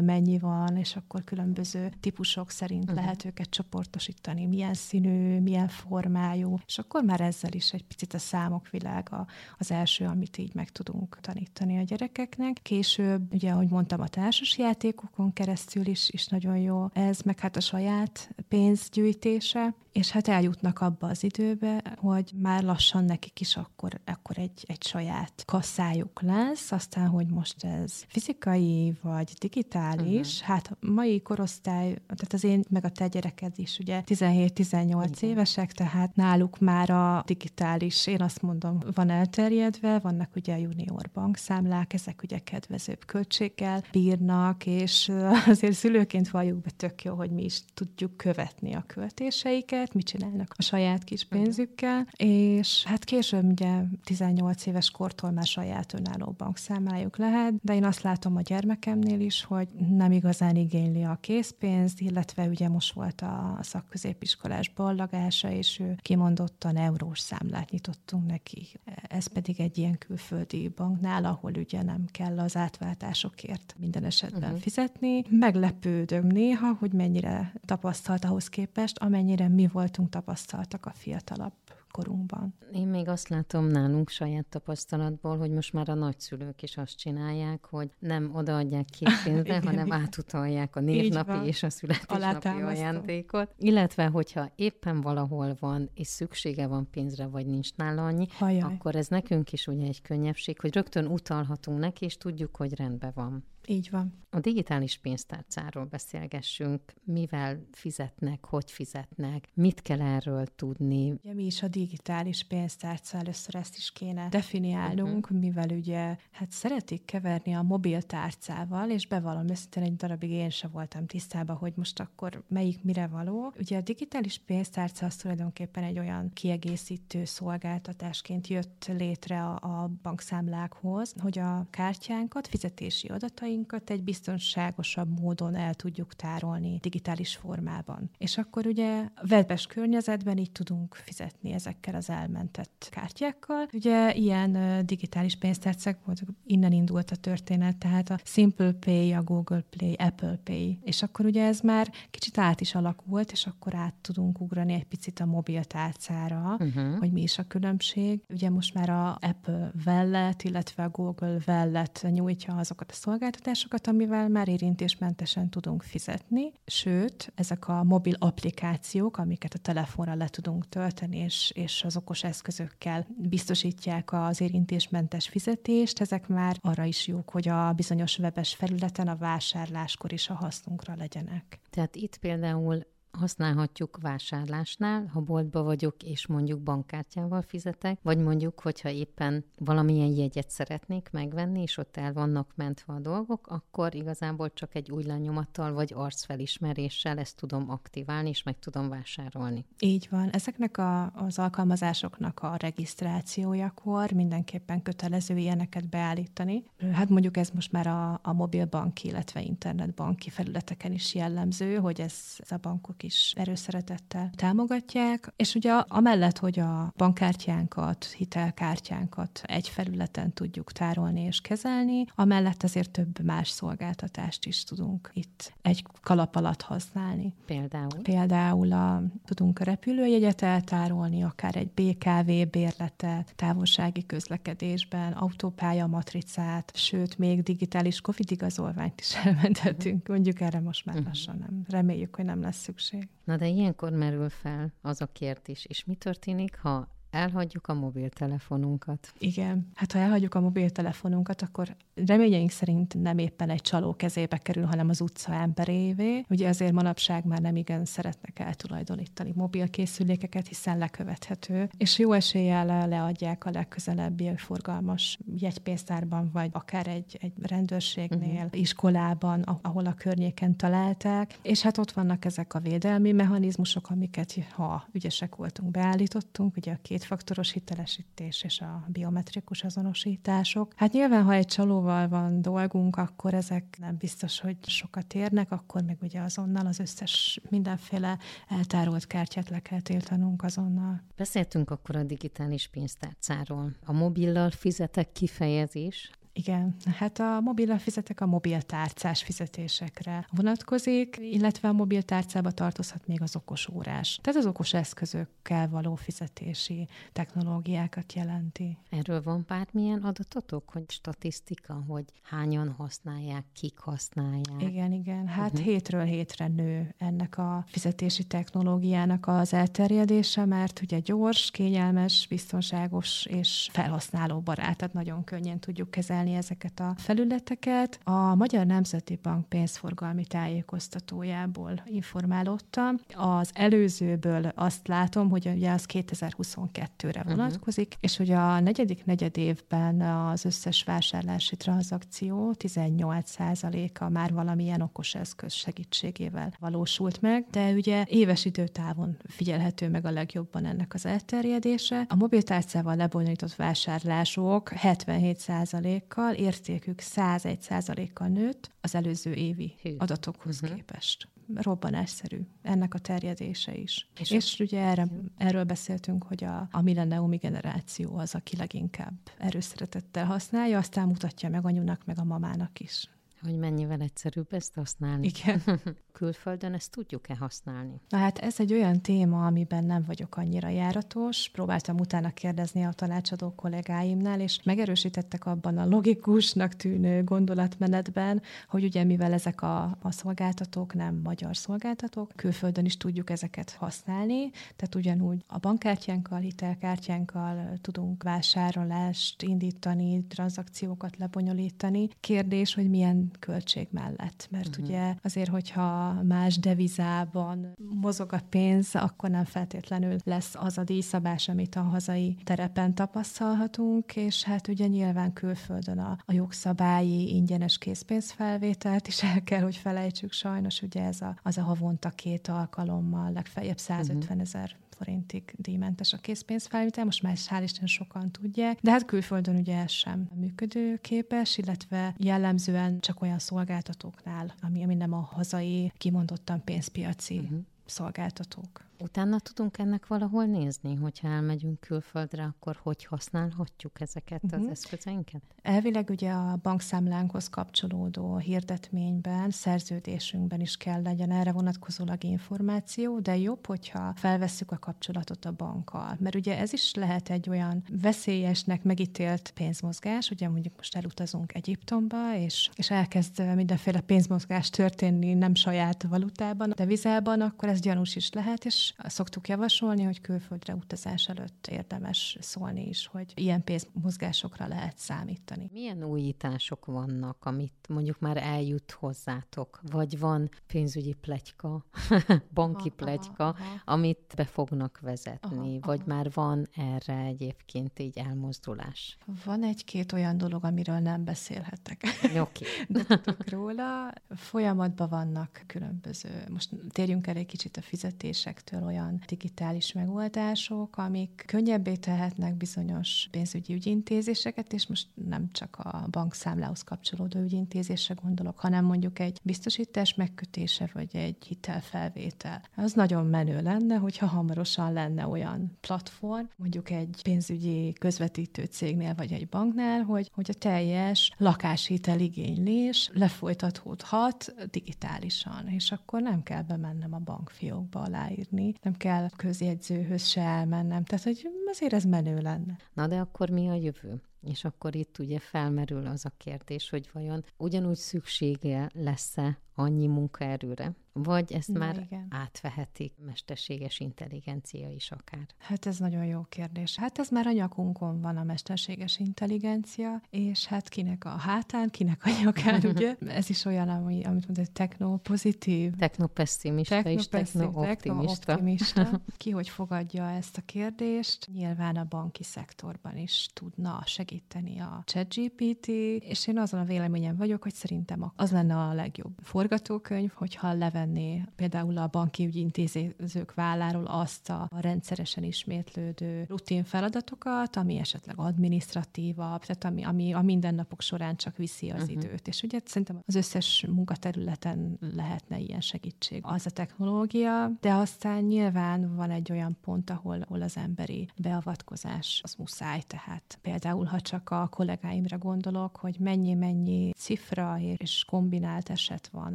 mennyi 0.00 0.38
van, 0.38 0.76
és 0.76 0.96
akkor 0.96 1.24
különböző 1.24 1.92
típusok 2.00 2.50
szerint 2.50 2.82
uh-huh. 2.82 2.98
lehet 2.98 3.24
őket 3.24 3.50
csoportosítani, 3.50 4.46
milyen 4.46 4.74
színű, 4.74 5.40
milyen 5.40 5.68
formájú, 5.68 6.58
és 6.66 6.78
akkor 6.78 7.04
már 7.04 7.20
ezzel 7.20 7.52
is 7.52 7.72
egy 7.72 7.84
picit 7.84 8.14
a 8.14 8.18
számok 8.18 8.70
világa 8.70 9.26
az 9.58 9.70
első, 9.70 10.04
amit 10.04 10.38
így 10.38 10.54
meg 10.54 10.70
tudunk 10.70 11.18
tanítani 11.20 11.78
a 11.78 11.82
gyerekeknek. 11.82 12.58
Később, 12.62 13.34
ugye, 13.34 13.50
ahogy 13.50 13.68
mondtam, 13.68 14.00
a 14.00 14.08
társas 14.08 14.58
játékokon 14.58 15.32
keresztül 15.32 15.86
is, 15.86 16.10
is 16.10 16.26
nagyon 16.26 16.56
jó 16.56 16.86
ez, 16.92 17.20
meg 17.20 17.38
hát 17.38 17.56
a 17.56 17.60
saját 17.60 18.30
pénzgyűjtése, 18.48 19.74
és 19.92 20.10
hát 20.10 20.28
eljutnak 20.28 20.80
abba 20.80 21.06
az 21.06 21.22
időbe, 21.22 21.82
hogy 21.96 22.32
már 22.42 22.62
lassan 22.62 23.04
nekik 23.04 23.40
is 23.40 23.56
akkor, 23.56 24.00
akkor 24.04 24.38
egy, 24.38 24.64
egy 24.66 24.82
saját 24.82 25.42
kasszájuk 25.44 26.22
lesz, 26.22 26.72
aztán, 26.78 27.08
hogy 27.08 27.26
most 27.26 27.64
ez 27.64 28.04
fizikai 28.08 28.92
vagy 29.02 29.32
digitális, 29.38 30.40
uh-huh. 30.40 30.54
hát 30.54 30.68
a 30.70 30.86
mai 30.86 31.22
korosztály, 31.22 31.88
tehát 32.06 32.32
az 32.32 32.44
én 32.44 32.64
meg 32.68 32.84
a 32.84 32.88
te 32.88 33.08
gyereked 33.08 33.52
is 33.56 33.78
ugye 33.78 34.02
17-18 34.06 35.22
évesek, 35.22 35.72
tehát 35.72 36.16
náluk 36.16 36.58
már 36.58 36.90
a 36.90 37.22
digitális, 37.26 38.06
én 38.06 38.22
azt 38.22 38.42
mondom, 38.42 38.78
van 38.94 39.10
elterjedve, 39.10 39.98
vannak 39.98 40.30
ugye 40.36 40.58
junior 40.58 41.10
bankszámlák, 41.14 41.92
ezek 41.92 42.22
ugye 42.22 42.38
kedvezőbb 42.38 43.04
költséggel 43.04 43.82
bírnak, 43.92 44.66
és 44.66 45.12
azért 45.46 45.76
szülőként 45.76 46.30
valljuk 46.30 46.60
be 46.60 46.70
tök 46.76 47.02
jó, 47.02 47.14
hogy 47.14 47.30
mi 47.30 47.44
is 47.44 47.60
tudjuk 47.74 48.16
követni 48.16 48.74
a 48.74 48.84
költéseiket, 48.86 49.94
mit 49.94 50.06
csinálnak 50.06 50.54
a 50.56 50.62
saját 50.62 51.04
kis 51.04 51.24
pénzükkel, 51.24 52.06
és 52.16 52.84
hát 52.84 53.04
később 53.04 53.44
ugye 53.50 53.80
18 54.04 54.66
éves 54.66 54.90
kortól 54.90 55.30
már 55.30 55.46
saját 55.46 55.94
önálló 55.94 56.34
bankszámlájuk 56.68 57.16
lehet, 57.16 57.54
de 57.62 57.74
én 57.74 57.84
azt 57.84 58.02
látom 58.02 58.36
a 58.36 58.40
gyermekemnél 58.40 59.20
is, 59.20 59.44
hogy 59.44 59.68
nem 59.88 60.12
igazán 60.12 60.56
igényli 60.56 61.02
a 61.02 61.18
készpénzt, 61.20 62.00
illetve 62.00 62.46
ugye 62.46 62.68
most 62.68 62.92
volt 62.92 63.20
a 63.20 63.58
szakközépiskolás 63.60 64.68
ballagása, 64.68 65.50
és 65.50 65.78
ő 65.78 65.98
kimondottan 66.02 66.76
eurós 66.76 67.18
számlát 67.18 67.70
nyitottunk 67.70 68.26
neki. 68.26 68.68
Ez 69.08 69.26
pedig 69.26 69.60
egy 69.60 69.78
ilyen 69.78 69.98
külföldi 69.98 70.68
banknál, 70.68 71.24
ahol 71.24 71.52
ugye 71.56 71.82
nem 71.82 72.04
kell 72.10 72.38
az 72.38 72.56
átváltásokért 72.56 73.74
minden 73.78 74.04
esetben 74.04 74.42
uh-huh. 74.42 74.58
fizetni. 74.58 75.24
Meglepődöm 75.28 76.26
néha, 76.26 76.76
hogy 76.78 76.92
mennyire 76.92 77.52
tapasztalt 77.64 78.24
ahhoz 78.24 78.48
képest, 78.48 78.98
amennyire 78.98 79.48
mi 79.48 79.68
voltunk 79.72 80.08
tapasztaltak 80.08 80.86
a 80.86 80.92
fiatalabb 80.94 81.52
korunkban. 81.98 82.54
Én 82.72 82.86
még 82.86 83.08
azt 83.08 83.28
látom 83.28 83.66
nálunk 83.66 84.08
saját 84.08 84.46
tapasztalatból, 84.46 85.38
hogy 85.38 85.50
most 85.50 85.72
már 85.72 85.88
a 85.88 85.94
nagyszülők 85.94 86.62
is 86.62 86.76
azt 86.76 86.96
csinálják, 86.98 87.64
hogy 87.64 87.90
nem 87.98 88.30
odaadják 88.34 88.84
ki 88.84 89.04
pénzre, 89.24 89.60
hanem 89.64 89.92
átutalják 89.92 90.76
a 90.76 90.80
névnapi 90.80 91.46
és 91.46 91.62
a 91.62 91.70
születésnapi 91.70 92.48
ajándékot. 92.48 93.54
Illetve, 93.58 94.06
hogyha 94.06 94.52
éppen 94.54 95.00
valahol 95.00 95.56
van, 95.60 95.90
és 95.94 96.06
szüksége 96.06 96.66
van 96.66 96.90
pénzre, 96.90 97.26
vagy 97.26 97.46
nincs 97.46 97.74
nála 97.76 98.06
annyi, 98.06 98.26
Hajaj. 98.30 98.60
akkor 98.60 98.96
ez 98.96 99.08
nekünk 99.08 99.52
is 99.52 99.66
ugye 99.66 99.86
egy 99.86 100.02
könnyebbség, 100.02 100.60
hogy 100.60 100.74
rögtön 100.74 101.06
utalhatunk 101.06 101.78
neki, 101.78 102.04
és 102.04 102.16
tudjuk, 102.16 102.56
hogy 102.56 102.74
rendben 102.74 103.12
van. 103.14 103.44
Így 103.70 103.90
van. 103.90 104.12
A 104.30 104.40
digitális 104.40 104.98
pénztárcáról 104.98 105.84
beszélgessünk, 105.84 106.82
mivel 107.04 107.66
fizetnek, 107.72 108.44
hogy 108.44 108.70
fizetnek, 108.70 109.48
mit 109.54 109.82
kell 109.82 110.00
erről 110.00 110.46
tudni. 110.46 111.10
Ugye 111.10 111.34
mi 111.34 111.44
is 111.44 111.62
a 111.62 111.68
digitális 111.88 112.44
pénztárca, 112.44 113.18
először 113.18 113.54
ezt 113.54 113.76
is 113.76 113.92
kéne 113.92 114.28
definiálnunk, 114.28 115.24
uh-huh. 115.24 115.40
mivel 115.40 115.68
ugye 115.68 116.16
hát 116.30 116.50
szeretik 116.50 117.04
keverni 117.04 117.54
a 117.54 117.62
mobiltárcával, 117.62 118.90
és 118.90 119.06
bevallom 119.06 119.48
őszintén 119.48 119.82
egy 119.82 119.96
darabig 119.96 120.30
én 120.30 120.50
sem 120.50 120.70
voltam 120.72 121.06
tisztában, 121.06 121.56
hogy 121.56 121.72
most 121.76 122.00
akkor 122.00 122.42
melyik 122.48 122.82
mire 122.82 123.06
való. 123.06 123.52
Ugye 123.58 123.76
a 123.76 123.80
digitális 123.80 124.38
pénztárca 124.46 125.06
az 125.06 125.16
tulajdonképpen 125.16 125.84
egy 125.84 125.98
olyan 125.98 126.30
kiegészítő 126.32 127.24
szolgáltatásként 127.24 128.46
jött 128.46 128.90
létre 128.98 129.44
a, 129.44 129.54
a 129.54 129.90
bankszámlákhoz, 130.02 131.14
hogy 131.20 131.38
a 131.38 131.66
kártyánkat, 131.70 132.46
fizetési 132.46 133.08
adataink 133.08 133.46
adatainkat 133.48 133.90
egy 133.90 134.02
biztonságosabb 134.02 135.20
módon 135.20 135.54
el 135.54 135.74
tudjuk 135.74 136.14
tárolni 136.14 136.78
digitális 136.80 137.36
formában. 137.36 138.10
És 138.18 138.38
akkor 138.38 138.66
ugye 138.66 139.08
webes 139.30 139.66
környezetben 139.66 140.38
így 140.38 140.52
tudunk 140.52 140.94
fizetni 140.94 141.52
ezekkel 141.78 141.94
az 141.94 142.10
elmentett 142.10 142.88
kártyákkal. 142.90 143.68
Ugye 143.72 144.14
ilyen 144.14 144.82
digitális 144.86 145.36
pénztárcák 145.36 145.98
voltak, 146.04 146.28
innen 146.46 146.72
indult 146.72 147.10
a 147.10 147.16
történet, 147.16 147.76
tehát 147.76 148.10
a 148.10 148.18
Simple 148.24 148.72
Pay, 148.72 149.12
a 149.12 149.22
Google 149.22 149.64
Play, 149.70 149.94
Apple 149.98 150.40
Pay. 150.44 150.78
És 150.82 151.02
akkor 151.02 151.24
ugye 151.24 151.46
ez 151.46 151.60
már 151.60 151.92
kicsit 152.10 152.38
át 152.38 152.60
is 152.60 152.74
alakult, 152.74 153.32
és 153.32 153.46
akkor 153.46 153.74
át 153.74 153.94
tudunk 153.94 154.40
ugrani 154.40 154.72
egy 154.72 154.84
picit 154.84 155.20
a 155.20 155.26
mobiltárcára, 155.26 156.56
uh-huh. 156.58 156.98
hogy 156.98 157.12
mi 157.12 157.22
is 157.22 157.38
a 157.38 157.42
különbség. 157.42 158.20
Ugye 158.28 158.50
most 158.50 158.74
már 158.74 158.90
a 158.90 159.18
Apple 159.20 159.72
Wallet, 159.86 160.44
illetve 160.44 160.82
a 160.82 160.88
Google 160.88 161.38
Wallet 161.46 162.06
nyújtja 162.10 162.56
azokat 162.56 162.90
a 162.90 162.94
szolgáltatásokat, 162.94 163.26
szolgáltatásokat, 163.28 163.86
amivel 163.86 164.28
már 164.28 164.48
érintésmentesen 164.48 165.48
tudunk 165.48 165.82
fizetni, 165.82 166.52
sőt, 166.66 167.32
ezek 167.34 167.68
a 167.68 167.84
mobil 167.84 168.14
applikációk, 168.18 169.18
amiket 169.18 169.54
a 169.54 169.58
telefonra 169.58 170.14
le 170.14 170.28
tudunk 170.28 170.68
tölteni, 170.68 171.16
és, 171.16 171.52
és 171.58 171.84
az 171.84 171.96
okos 171.96 172.24
eszközökkel 172.24 173.06
biztosítják 173.16 174.12
az 174.12 174.40
érintésmentes 174.40 175.28
fizetést, 175.28 176.00
ezek 176.00 176.28
már 176.28 176.56
arra 176.60 176.84
is 176.84 177.06
jók, 177.06 177.30
hogy 177.30 177.48
a 177.48 177.72
bizonyos 177.72 178.18
webes 178.18 178.54
felületen 178.54 179.08
a 179.08 179.16
vásárláskor 179.16 180.12
is 180.12 180.28
a 180.28 180.34
hasznunkra 180.34 180.94
legyenek. 180.96 181.60
Tehát 181.70 181.96
itt 181.96 182.16
például 182.16 182.86
használhatjuk 183.10 183.98
vásárlásnál, 184.00 185.06
ha 185.06 185.20
boltba 185.20 185.62
vagyok, 185.62 186.02
és 186.02 186.26
mondjuk 186.26 186.60
bankkártyával 186.60 187.42
fizetek, 187.42 187.98
vagy 188.02 188.18
mondjuk, 188.18 188.60
hogyha 188.60 188.88
éppen 188.88 189.44
valamilyen 189.58 190.08
jegyet 190.08 190.50
szeretnék 190.50 191.08
megvenni, 191.12 191.62
és 191.62 191.76
ott 191.76 191.96
el 191.96 192.12
vannak 192.12 192.52
mentve 192.54 192.92
a 192.92 192.98
dolgok, 192.98 193.46
akkor 193.46 193.94
igazából 193.94 194.52
csak 194.52 194.74
egy 194.74 194.90
új 194.90 195.04
lenyomattal 195.04 195.72
vagy 195.72 195.92
arcfelismeréssel 195.94 197.18
ezt 197.18 197.36
tudom 197.36 197.70
aktiválni, 197.70 198.28
és 198.28 198.42
meg 198.42 198.58
tudom 198.58 198.88
vásárolni. 198.88 199.64
Így 199.78 200.06
van. 200.10 200.30
Ezeknek 200.30 200.78
a, 200.78 201.12
az 201.12 201.38
alkalmazásoknak 201.38 202.40
a 202.42 202.56
regisztrációjakor 202.58 204.12
mindenképpen 204.12 204.82
kötelező 204.82 205.36
ilyeneket 205.36 205.88
beállítani. 205.88 206.64
Hát 206.92 207.08
mondjuk 207.08 207.36
ez 207.36 207.50
most 207.50 207.72
már 207.72 207.86
a, 207.86 208.20
a 208.22 208.32
mobilbanki, 208.32 209.08
illetve 209.08 209.40
internetbanki 209.40 210.30
felületeken 210.30 210.92
is 210.92 211.14
jellemző, 211.14 211.76
hogy 211.76 212.00
ez, 212.00 212.14
ez 212.38 212.50
a 212.50 212.56
bankok 212.56 213.02
is 213.08 213.32
erőszeretettel 213.36 214.30
támogatják, 214.34 215.32
és 215.36 215.54
ugye 215.54 215.72
amellett, 215.72 216.38
hogy 216.38 216.58
a 216.58 216.92
bankkártyánkat, 216.96 218.04
hitelkártyánkat 218.04 219.40
egy 219.42 219.68
felületen 219.68 220.32
tudjuk 220.32 220.72
tárolni 220.72 221.20
és 221.20 221.40
kezelni, 221.40 222.04
amellett 222.14 222.62
azért 222.62 222.90
több 222.90 223.24
más 223.24 223.48
szolgáltatást 223.48 224.46
is 224.46 224.64
tudunk 224.64 225.10
itt 225.12 225.52
egy 225.62 225.84
kalap 226.00 226.36
alatt 226.36 226.62
használni. 226.62 227.34
Például? 227.46 228.02
Például 228.02 228.72
a, 228.72 229.02
tudunk 229.24 229.58
a 229.58 229.64
repülőjegyet 229.64 230.42
eltárolni, 230.42 231.22
akár 231.22 231.56
egy 231.56 231.70
BKV 231.70 232.50
bérletet, 232.50 233.32
távolsági 233.36 234.06
közlekedésben, 234.06 235.12
autópálya 235.12 235.86
matricát, 235.86 236.72
sőt, 236.74 237.18
még 237.18 237.42
digitális 237.42 238.00
Covid 238.00 238.30
igazolványt 238.30 239.00
is 239.00 239.14
elmentettünk. 239.24 240.08
Mondjuk 240.08 240.40
erre 240.40 240.60
most 240.60 240.84
már 240.84 240.96
mhm. 240.96 241.06
lassan 241.06 241.36
nem. 241.38 241.64
Reméljük, 241.68 242.14
hogy 242.14 242.24
nem 242.24 242.40
lesz 242.40 242.56
szükség. 242.58 242.87
Na 243.24 243.36
de 243.36 243.46
ilyenkor 243.46 243.92
merül 243.92 244.28
fel 244.28 244.72
az 244.80 245.00
a 245.00 245.06
kérdés, 245.06 245.64
és 245.64 245.84
mi 245.84 245.94
történik, 245.94 246.58
ha 246.58 246.88
elhagyjuk 247.10 247.66
a 247.66 247.74
mobiltelefonunkat. 247.74 249.12
Igen, 249.18 249.70
hát 249.74 249.92
ha 249.92 249.98
elhagyjuk 249.98 250.34
a 250.34 250.40
mobiltelefonunkat, 250.40 251.42
akkor 251.42 251.76
reményeink 252.06 252.50
szerint 252.50 253.02
nem 253.02 253.18
éppen 253.18 253.50
egy 253.50 253.60
csaló 253.60 253.94
kezébe 253.94 254.36
kerül, 254.36 254.64
hanem 254.64 254.88
az 254.88 255.00
utca 255.00 255.32
emberévé. 255.32 256.24
Ugye 256.28 256.48
azért 256.48 256.72
manapság 256.72 257.24
már 257.24 257.40
nem 257.40 257.56
igen 257.56 257.84
szeretnek 257.84 258.38
eltulajdonítani 258.38 259.32
mobilkészülékeket, 259.34 260.46
hiszen 260.46 260.78
lekövethető, 260.78 261.70
és 261.76 261.98
jó 261.98 262.12
eséllyel 262.12 262.88
leadják 262.88 263.44
a 263.44 263.50
legközelebbi 263.50 264.30
forgalmas 264.36 265.18
jegypénztárban, 265.36 266.30
vagy 266.32 266.48
akár 266.52 266.86
egy, 266.86 267.18
egy 267.20 267.32
rendőrségnél, 267.42 268.44
uh-huh. 268.44 268.60
iskolában, 268.60 269.42
ahol 269.62 269.86
a 269.86 269.94
környéken 269.94 270.56
találták, 270.56 271.38
és 271.42 271.62
hát 271.62 271.78
ott 271.78 271.90
vannak 271.90 272.24
ezek 272.24 272.54
a 272.54 272.60
védelmi 272.60 273.12
mechanizmusok, 273.12 273.90
amiket 273.90 274.34
ha 274.50 274.88
ügyesek 274.92 275.36
voltunk, 275.36 275.70
beállítottunk, 275.70 276.56
ugye 276.56 276.72
a 276.72 276.78
két 276.82 277.04
kétfaktoros 277.08 277.52
hitelesítés 277.52 278.42
és 278.42 278.60
a 278.60 278.84
biometrikus 278.88 279.64
azonosítások. 279.64 280.72
Hát 280.76 280.92
nyilván, 280.92 281.22
ha 281.24 281.32
egy 281.32 281.46
csalóval 281.46 282.08
van 282.08 282.42
dolgunk, 282.42 282.96
akkor 282.96 283.34
ezek 283.34 283.76
nem 283.78 283.96
biztos, 283.96 284.40
hogy 284.40 284.56
sokat 284.66 285.14
érnek, 285.14 285.52
akkor 285.52 285.82
meg 285.82 285.98
ugye 286.00 286.20
azonnal 286.20 286.66
az 286.66 286.78
összes 286.78 287.40
mindenféle 287.50 288.18
eltárolt 288.48 289.06
kártyát 289.06 289.48
le 289.48 289.60
kell 289.60 289.80
tiltanunk 289.80 290.42
azonnal. 290.42 291.02
Beszéltünk 291.16 291.70
akkor 291.70 291.96
a 291.96 292.02
digitális 292.02 292.68
pénztárcáról. 292.68 293.72
A 293.84 293.92
mobillal 293.92 294.50
fizetek 294.50 295.12
kifejezés 295.12 296.10
igen, 296.38 296.74
hát 296.94 297.18
a 297.18 297.40
mobil 297.40 297.78
fizetek 297.78 298.20
a 298.20 298.26
mobiltárcás 298.26 299.22
fizetésekre 299.22 300.26
vonatkozik, 300.30 301.16
illetve 301.20 301.68
a 301.68 301.72
mobiltárcába 301.72 302.50
tartozhat 302.50 303.06
még 303.06 303.22
az 303.22 303.36
okos 303.36 303.68
órás. 303.68 304.18
Tehát 304.22 304.40
az 304.40 304.46
okos 304.46 304.74
eszközökkel 304.74 305.68
való 305.68 305.94
fizetési 305.94 306.88
technológiákat 307.12 308.12
jelenti. 308.12 308.78
Erről 308.90 309.22
van 309.22 309.44
bármilyen 309.48 310.02
adatotok, 310.02 310.70
hogy 310.70 310.84
statisztika, 310.88 311.84
hogy 311.88 312.04
hányan 312.22 312.72
használják, 312.72 313.44
kik 313.52 313.78
használják? 313.78 314.62
Igen, 314.62 314.92
igen. 314.92 315.26
Hát 315.26 315.52
uh-huh. 315.52 315.66
hétről 315.66 316.04
hétre 316.04 316.46
nő 316.48 316.94
ennek 316.98 317.38
a 317.38 317.64
fizetési 317.66 318.24
technológiának 318.24 319.26
az 319.26 319.52
elterjedése, 319.52 320.44
mert 320.44 320.80
ugye 320.82 320.98
gyors, 320.98 321.50
kényelmes, 321.50 322.26
biztonságos 322.28 323.26
és 323.26 323.68
felhasználóbarát, 323.72 324.76
tehát 324.76 324.94
nagyon 324.94 325.24
könnyen 325.24 325.58
tudjuk 325.58 325.90
kezelni 325.90 326.26
használni 326.28 326.34
ezeket 326.34 326.80
a 326.80 326.94
felületeket. 326.96 328.00
A 328.04 328.34
Magyar 328.34 328.66
Nemzeti 328.66 329.18
Bank 329.22 329.48
pénzforgalmi 329.48 330.24
tájékoztatójából 330.24 331.82
informálódtam. 331.84 332.96
Az 333.14 333.50
előzőből 333.54 334.52
azt 334.54 334.88
látom, 334.88 335.30
hogy 335.30 335.46
ugye 335.54 335.70
az 335.70 335.84
2022-re 335.92 337.20
mhm. 337.20 337.28
vonatkozik, 337.28 337.86
uh-huh. 337.86 338.00
és 338.00 338.16
hogy 338.16 338.30
a 338.30 338.60
negyedik 338.60 339.04
negyed 339.04 339.36
évben 339.36 340.00
az 340.00 340.44
összes 340.44 340.84
vásárlási 340.84 341.56
tranzakció 341.56 342.54
18%-a 342.58 344.08
már 344.08 344.32
valamilyen 344.32 344.80
okos 344.80 345.14
eszköz 345.14 345.52
segítségével 345.52 346.52
valósult 346.58 347.20
meg, 347.20 347.46
de 347.50 347.72
ugye 347.72 348.04
éves 348.08 348.44
időtávon 348.44 349.16
figyelhető 349.26 349.88
meg 349.88 350.04
a 350.04 350.10
legjobban 350.10 350.64
ennek 350.64 350.94
az 350.94 351.06
elterjedése. 351.06 352.04
A 352.08 352.14
mobiltárcával 352.14 352.96
lebonyolított 352.96 353.54
vásárlások 353.54 354.70
77%-a 354.74 356.17
kal 356.18 356.34
értékük 356.34 357.00
101%-kal 357.02 358.28
nőtt 358.28 358.70
az 358.80 358.94
előző 358.94 359.32
évi 359.32 359.74
Hű. 359.82 359.94
adatokhoz 359.98 360.62
uh-huh. 360.62 360.76
képest 360.76 361.28
robbanásszerű 361.54 362.40
ennek 362.62 362.94
a 362.94 362.98
terjedése 362.98 363.74
is. 363.74 364.08
És, 364.20 364.30
és 364.30 364.58
ugye 364.60 364.80
erre, 364.80 365.08
erről 365.36 365.64
beszéltünk, 365.64 366.22
hogy 366.22 366.44
a, 366.44 366.68
a 366.70 366.80
milleniumi 366.82 367.36
generáció 367.36 368.16
az, 368.16 368.34
aki 368.34 368.56
leginkább 368.56 369.12
erőszeretettel 369.38 370.24
használja, 370.24 370.78
aztán 370.78 371.06
mutatja 371.06 371.48
meg 371.48 371.66
anyunak, 371.66 372.04
meg 372.04 372.18
a 372.18 372.24
mamának 372.24 372.80
is. 372.80 373.10
Hogy 373.42 373.58
mennyivel 373.58 374.00
egyszerűbb 374.00 374.52
ezt 374.52 374.74
használni. 374.74 375.26
Igen. 375.26 375.62
Külföldön 376.18 376.74
ezt 376.74 376.90
tudjuk-e 376.90 377.36
használni? 377.36 378.00
Na 378.08 378.18
hát 378.18 378.38
ez 378.38 378.60
egy 378.60 378.72
olyan 378.72 379.00
téma, 379.00 379.46
amiben 379.46 379.84
nem 379.84 380.04
vagyok 380.06 380.36
annyira 380.36 380.68
járatos. 380.68 381.48
Próbáltam 381.48 381.98
utána 381.98 382.30
kérdezni 382.30 382.84
a 382.84 382.92
tanácsadó 382.92 383.52
kollégáimnál, 383.54 384.40
és 384.40 384.60
megerősítettek 384.64 385.46
abban 385.46 385.78
a 385.78 385.86
logikusnak 385.86 386.74
tűnő 386.74 387.24
gondolatmenetben, 387.24 388.42
hogy 388.68 388.84
ugye 388.84 389.04
mivel 389.04 389.32
ezek 389.32 389.62
a, 389.62 389.82
a 390.02 390.10
szolgáltatók 390.10 390.94
nem 390.94 391.20
magyar 391.24 391.56
szolgáltatók, 391.56 392.32
külföldön 392.36 392.84
is 392.84 392.96
tudjuk 392.96 393.30
ezeket 393.30 393.70
használni, 393.70 394.50
tehát 394.50 394.94
ugyanúgy 394.94 395.44
a 395.46 395.58
bankkártyánkkal, 395.58 396.38
hitelkártyánkkal 396.38 397.78
tudunk 397.80 398.22
vásárolást 398.22 399.42
indítani, 399.42 400.24
tranzakciókat 400.28 401.16
lebonyolítani. 401.16 402.08
Kérdés, 402.20 402.74
hogy 402.74 402.90
milyen 402.90 403.30
költség 403.38 403.88
mellett, 403.90 404.48
mert 404.50 404.68
uh-huh. 404.68 404.84
ugye 404.84 405.14
azért, 405.22 405.50
hogyha 405.50 406.07
más 406.12 406.58
devizában 406.58 407.72
mozog 408.00 408.32
a 408.32 408.40
pénz, 408.48 408.94
akkor 408.94 409.30
nem 409.30 409.44
feltétlenül 409.44 410.16
lesz 410.24 410.54
az 410.54 410.78
a 410.78 410.84
díjszabás, 410.84 411.48
amit 411.48 411.74
a 411.74 411.82
hazai 411.82 412.36
terepen 412.44 412.94
tapasztalhatunk, 412.94 414.16
és 414.16 414.42
hát 414.42 414.68
ugye 414.68 414.86
nyilván 414.86 415.32
külföldön 415.32 415.98
a, 415.98 416.18
a 416.24 416.32
jogszabályi 416.32 417.34
ingyenes 417.34 417.78
készpénzfelvételt 417.78 419.06
is 419.06 419.22
el 419.22 419.42
kell, 419.42 419.62
hogy 419.62 419.76
felejtsük. 419.76 420.32
Sajnos, 420.32 420.82
ugye 420.82 421.02
ez 421.02 421.20
a, 421.20 421.36
az 421.42 421.58
a 421.58 421.62
havonta 421.62 422.08
két 422.08 422.48
alkalommal, 422.48 423.32
legfeljebb 423.32 423.78
150 423.78 424.40
ezer 424.40 424.62
uh-huh 424.64 424.86
forintig 424.98 425.52
díjmentes 425.56 426.12
a 426.12 426.16
készpénzfelvétel, 426.16 427.04
most 427.04 427.22
már 427.22 427.36
hál' 427.36 427.62
Isten 427.62 427.86
sokan 427.86 428.30
tudják, 428.30 428.78
de 428.80 428.90
hát 428.90 429.04
külföldön 429.04 429.56
ugye 429.56 429.76
ez 429.76 429.90
sem 429.90 430.28
működőképes, 430.34 431.58
illetve 431.58 432.14
jellemzően 432.16 433.00
csak 433.00 433.22
olyan 433.22 433.38
szolgáltatóknál, 433.38 434.54
ami, 434.62 434.82
ami 434.82 434.94
nem 434.94 435.12
a 435.12 435.28
hazai 435.32 435.92
kimondottan 435.98 436.64
pénzpiaci 436.64 437.38
uh-huh. 437.38 437.58
szolgáltatók. 437.86 438.87
Utána 439.00 439.38
tudunk 439.38 439.78
ennek 439.78 440.06
valahol 440.06 440.44
nézni, 440.44 440.94
hogyha 440.94 441.28
elmegyünk 441.28 441.80
külföldre, 441.80 442.44
akkor 442.44 442.78
hogy 442.82 443.04
használhatjuk 443.04 444.00
ezeket 444.00 444.42
uh-huh. 444.42 444.58
az 444.58 444.64
mhm. 444.64 444.72
eszközeinket? 444.72 445.42
Elvileg 445.62 446.10
ugye 446.10 446.30
a 446.30 446.58
bankszámlánkhoz 446.62 447.48
kapcsolódó 447.48 448.36
hirdetményben, 448.36 449.50
szerződésünkben 449.50 450.60
is 450.60 450.76
kell 450.76 451.02
legyen 451.02 451.30
erre 451.30 451.52
vonatkozólag 451.52 452.24
információ, 452.24 453.18
de 453.20 453.36
jobb, 453.36 453.66
hogyha 453.66 454.12
felvesszük 454.16 454.72
a 454.72 454.78
kapcsolatot 454.78 455.44
a 455.44 455.52
bankkal. 455.52 456.16
Mert 456.18 456.34
ugye 456.34 456.58
ez 456.58 456.72
is 456.72 456.94
lehet 456.94 457.30
egy 457.30 457.48
olyan 457.48 457.82
veszélyesnek 458.02 458.82
megítélt 458.82 459.50
pénzmozgás, 459.50 460.30
ugye 460.30 460.48
mondjuk 460.48 460.76
most 460.76 460.96
elutazunk 460.96 461.54
Egyiptomba, 461.54 462.36
és, 462.36 462.70
és 462.74 462.90
elkezd 462.90 463.54
mindenféle 463.54 464.00
pénzmozgás 464.00 464.70
történni 464.70 465.34
nem 465.34 465.54
saját 465.54 466.02
valutában, 466.02 466.72
de 466.76 466.84
vizában, 466.84 467.40
akkor 467.40 467.68
ez 467.68 467.78
ez 467.78 467.84
gyanús 467.84 468.16
is 468.16 468.30
lehet, 468.30 468.64
és 468.64 468.87
szoktuk 468.98 469.48
javasolni, 469.48 470.02
hogy 470.02 470.20
külföldre 470.20 470.74
utazás 470.74 471.28
előtt 471.28 471.66
érdemes 471.66 472.36
szólni 472.40 472.88
is, 472.88 473.06
hogy 473.06 473.32
ilyen 473.34 473.64
pénzmozgásokra 473.64 474.66
lehet 474.66 474.98
számítani. 474.98 475.70
Milyen 475.72 476.04
újítások 476.04 476.86
vannak, 476.86 477.44
amit 477.44 477.86
mondjuk 477.88 478.18
már 478.18 478.36
eljut 478.36 478.90
hozzátok? 478.90 479.80
Vagy 479.90 480.18
van 480.18 480.48
pénzügyi 480.66 481.12
pletyka, 481.12 481.84
banki 482.54 482.88
aha, 482.88 482.96
pletyka, 482.96 483.44
aha, 483.44 483.64
aha. 483.64 483.82
amit 483.84 484.32
be 484.36 484.44
fognak 484.44 484.98
vezetni? 485.02 485.76
Aha, 485.76 485.86
vagy 485.86 486.00
aha. 486.00 486.14
már 486.14 486.30
van 486.32 486.68
erre 486.76 487.16
egyébként 487.16 487.98
így 487.98 488.18
elmozdulás? 488.18 489.16
Van 489.44 489.62
egy-két 489.62 490.12
olyan 490.12 490.38
dolog, 490.38 490.64
amiről 490.64 490.98
nem 490.98 491.24
beszélhetek. 491.24 492.02
Oké. 492.46 492.64
De 492.88 493.04
tudok 493.04 493.48
róla. 493.48 494.12
Folyamatban 494.28 495.08
vannak 495.08 495.62
különböző, 495.66 496.44
most 496.48 496.70
térjünk 496.88 497.26
el 497.26 497.36
egy 497.36 497.46
kicsit 497.46 497.76
a 497.76 497.82
fizetésektől, 497.82 498.77
olyan 498.84 499.22
digitális 499.26 499.92
megoldások, 499.92 500.96
amik 500.96 501.42
könnyebbé 501.46 501.94
tehetnek 501.94 502.56
bizonyos 502.56 503.28
pénzügyi 503.30 503.74
ügyintézéseket, 503.74 504.72
és 504.72 504.86
most 504.86 505.06
nem 505.14 505.48
csak 505.52 505.76
a 505.76 506.06
bankszámlához 506.10 506.82
kapcsolódó 506.82 507.40
ügyintézésre 507.40 508.14
gondolok, 508.22 508.58
hanem 508.58 508.84
mondjuk 508.84 509.18
egy 509.18 509.40
biztosítás 509.42 510.14
megkötése, 510.14 510.90
vagy 510.92 511.16
egy 511.16 511.36
hitelfelvétel. 511.46 512.62
Az 512.76 512.92
nagyon 512.92 513.26
menő 513.26 513.62
lenne, 513.62 513.96
hogyha 513.96 514.26
hamarosan 514.26 514.92
lenne 514.92 515.26
olyan 515.26 515.76
platform, 515.80 516.44
mondjuk 516.56 516.90
egy 516.90 517.20
pénzügyi 517.22 517.92
közvetítő 517.92 518.64
cégnél, 518.64 519.14
vagy 519.14 519.32
egy 519.32 519.48
banknál, 519.48 520.02
hogy, 520.02 520.30
hogy 520.34 520.50
a 520.50 520.58
teljes 520.58 521.32
lakáshitel 521.38 522.20
igénylés 522.20 523.10
lefolytatódhat 523.14 524.54
digitálisan, 524.70 525.68
és 525.68 525.92
akkor 525.92 526.22
nem 526.22 526.42
kell 526.42 526.62
bemennem 526.62 527.14
a 527.14 527.18
bankfiókba 527.18 528.00
aláírni, 528.00 528.67
nem 528.82 528.96
kell 528.96 529.28
közjegyzőhöz 529.36 530.26
se 530.26 530.40
elmennem. 530.40 531.04
Tehát, 531.04 531.24
hogy 531.24 531.48
azért 531.70 531.92
ez 531.92 532.04
menő 532.04 532.40
lenne. 532.40 532.76
Na 532.94 533.06
de 533.06 533.18
akkor 533.18 533.50
mi 533.50 533.68
a 533.68 533.74
jövő? 533.74 534.22
És 534.42 534.64
akkor 534.64 534.94
itt 534.94 535.18
ugye 535.18 535.38
felmerül 535.38 536.06
az 536.06 536.24
a 536.24 536.32
kérdés, 536.36 536.90
hogy 536.90 537.10
vajon 537.12 537.44
ugyanúgy 537.56 537.96
szüksége 537.96 538.90
lesz-e 538.94 539.58
annyi 539.74 540.06
munkaerőre, 540.06 540.92
vagy 541.22 541.52
ezt 541.52 541.72
Na, 541.72 541.78
már 541.78 541.98
igen. 541.98 542.26
átvehetik 542.30 543.12
mesterséges 543.26 544.00
intelligencia 544.00 544.90
is 544.90 545.10
akár? 545.10 545.46
Hát 545.58 545.86
ez 545.86 545.98
nagyon 545.98 546.24
jó 546.24 546.46
kérdés. 546.48 546.96
Hát 546.96 547.18
ez 547.18 547.28
már 547.28 547.46
a 547.46 547.52
nyakunkon 547.52 548.20
van 548.20 548.36
a 548.36 548.42
mesterséges 548.42 549.18
intelligencia, 549.18 550.22
és 550.30 550.66
hát 550.66 550.88
kinek 550.88 551.24
a 551.24 551.28
hátán, 551.28 551.90
kinek 551.90 552.24
a 552.24 552.30
nyakán, 552.42 552.82
ugye? 552.94 553.16
Ez 553.26 553.50
is 553.50 553.64
olyan, 553.64 553.88
ami, 553.88 554.24
amit 554.24 554.46
mondod, 554.46 554.70
technopozitív. 554.70 555.94
Technopessimista 555.94 556.94
techno 556.94 557.10
és 557.10 557.28
technooptimista. 557.28 558.54
Techno 558.54 559.18
Ki 559.36 559.50
hogy 559.50 559.68
fogadja 559.68 560.30
ezt 560.30 560.56
a 560.56 560.62
kérdést? 560.64 561.48
Nyilván 561.52 561.96
a 561.96 562.04
banki 562.04 562.42
szektorban 562.42 563.16
is 563.16 563.48
tudna 563.52 564.02
segíteni 564.04 564.78
a 564.78 565.02
ChatGPT, 565.04 565.86
és 566.18 566.46
én 566.46 566.58
azon 566.58 566.80
a 566.80 566.84
véleményem 566.84 567.36
vagyok, 567.36 567.62
hogy 567.62 567.74
szerintem 567.74 568.32
az 568.36 568.50
lenne 568.50 568.76
a 568.76 568.92
legjobb 568.92 569.38
forgatókönyv, 569.42 570.30
hogyha 570.34 570.72
levenné 571.08 571.44
például 571.56 571.98
a 571.98 572.06
banki 572.06 572.46
ügyintézők 572.46 573.54
válláról 573.54 574.04
azt 574.04 574.50
a 574.50 574.68
rendszeresen 574.80 575.44
ismétlődő 575.44 576.44
rutin 576.48 576.84
feladatokat, 576.84 577.76
ami 577.76 577.98
esetleg 577.98 578.38
administratívabb, 578.38 579.64
tehát 579.64 579.84
ami, 579.84 580.04
ami 580.04 580.32
a 580.32 580.42
mindennapok 580.42 581.00
során 581.00 581.36
csak 581.36 581.56
viszi 581.56 581.90
az 581.90 582.02
uh-huh. 582.02 582.22
időt. 582.22 582.48
És 582.48 582.62
ugye 582.62 582.80
szerintem 582.84 583.20
az 583.26 583.34
összes 583.34 583.86
munkaterületen 583.88 584.98
lehetne 585.16 585.58
ilyen 585.58 585.80
segítség. 585.80 586.40
Az 586.44 586.66
a 586.66 586.70
technológia, 586.70 587.70
de 587.80 587.92
aztán 587.92 588.42
nyilván 588.42 589.16
van 589.16 589.30
egy 589.30 589.52
olyan 589.52 589.76
pont, 589.80 590.10
ahol, 590.10 590.40
ahol 590.40 590.62
az 590.62 590.76
emberi 590.76 591.28
beavatkozás 591.36 592.40
az 592.44 592.54
muszáj, 592.54 593.02
tehát 593.06 593.58
például, 593.62 594.04
ha 594.04 594.20
csak 594.20 594.50
a 594.50 594.68
kollégáimra 594.70 595.38
gondolok, 595.38 595.96
hogy 595.96 596.16
mennyi-mennyi 596.18 597.12
cifra 597.16 597.78
és 597.80 598.24
kombinált 598.24 598.90
eset 598.90 599.28
van, 599.32 599.54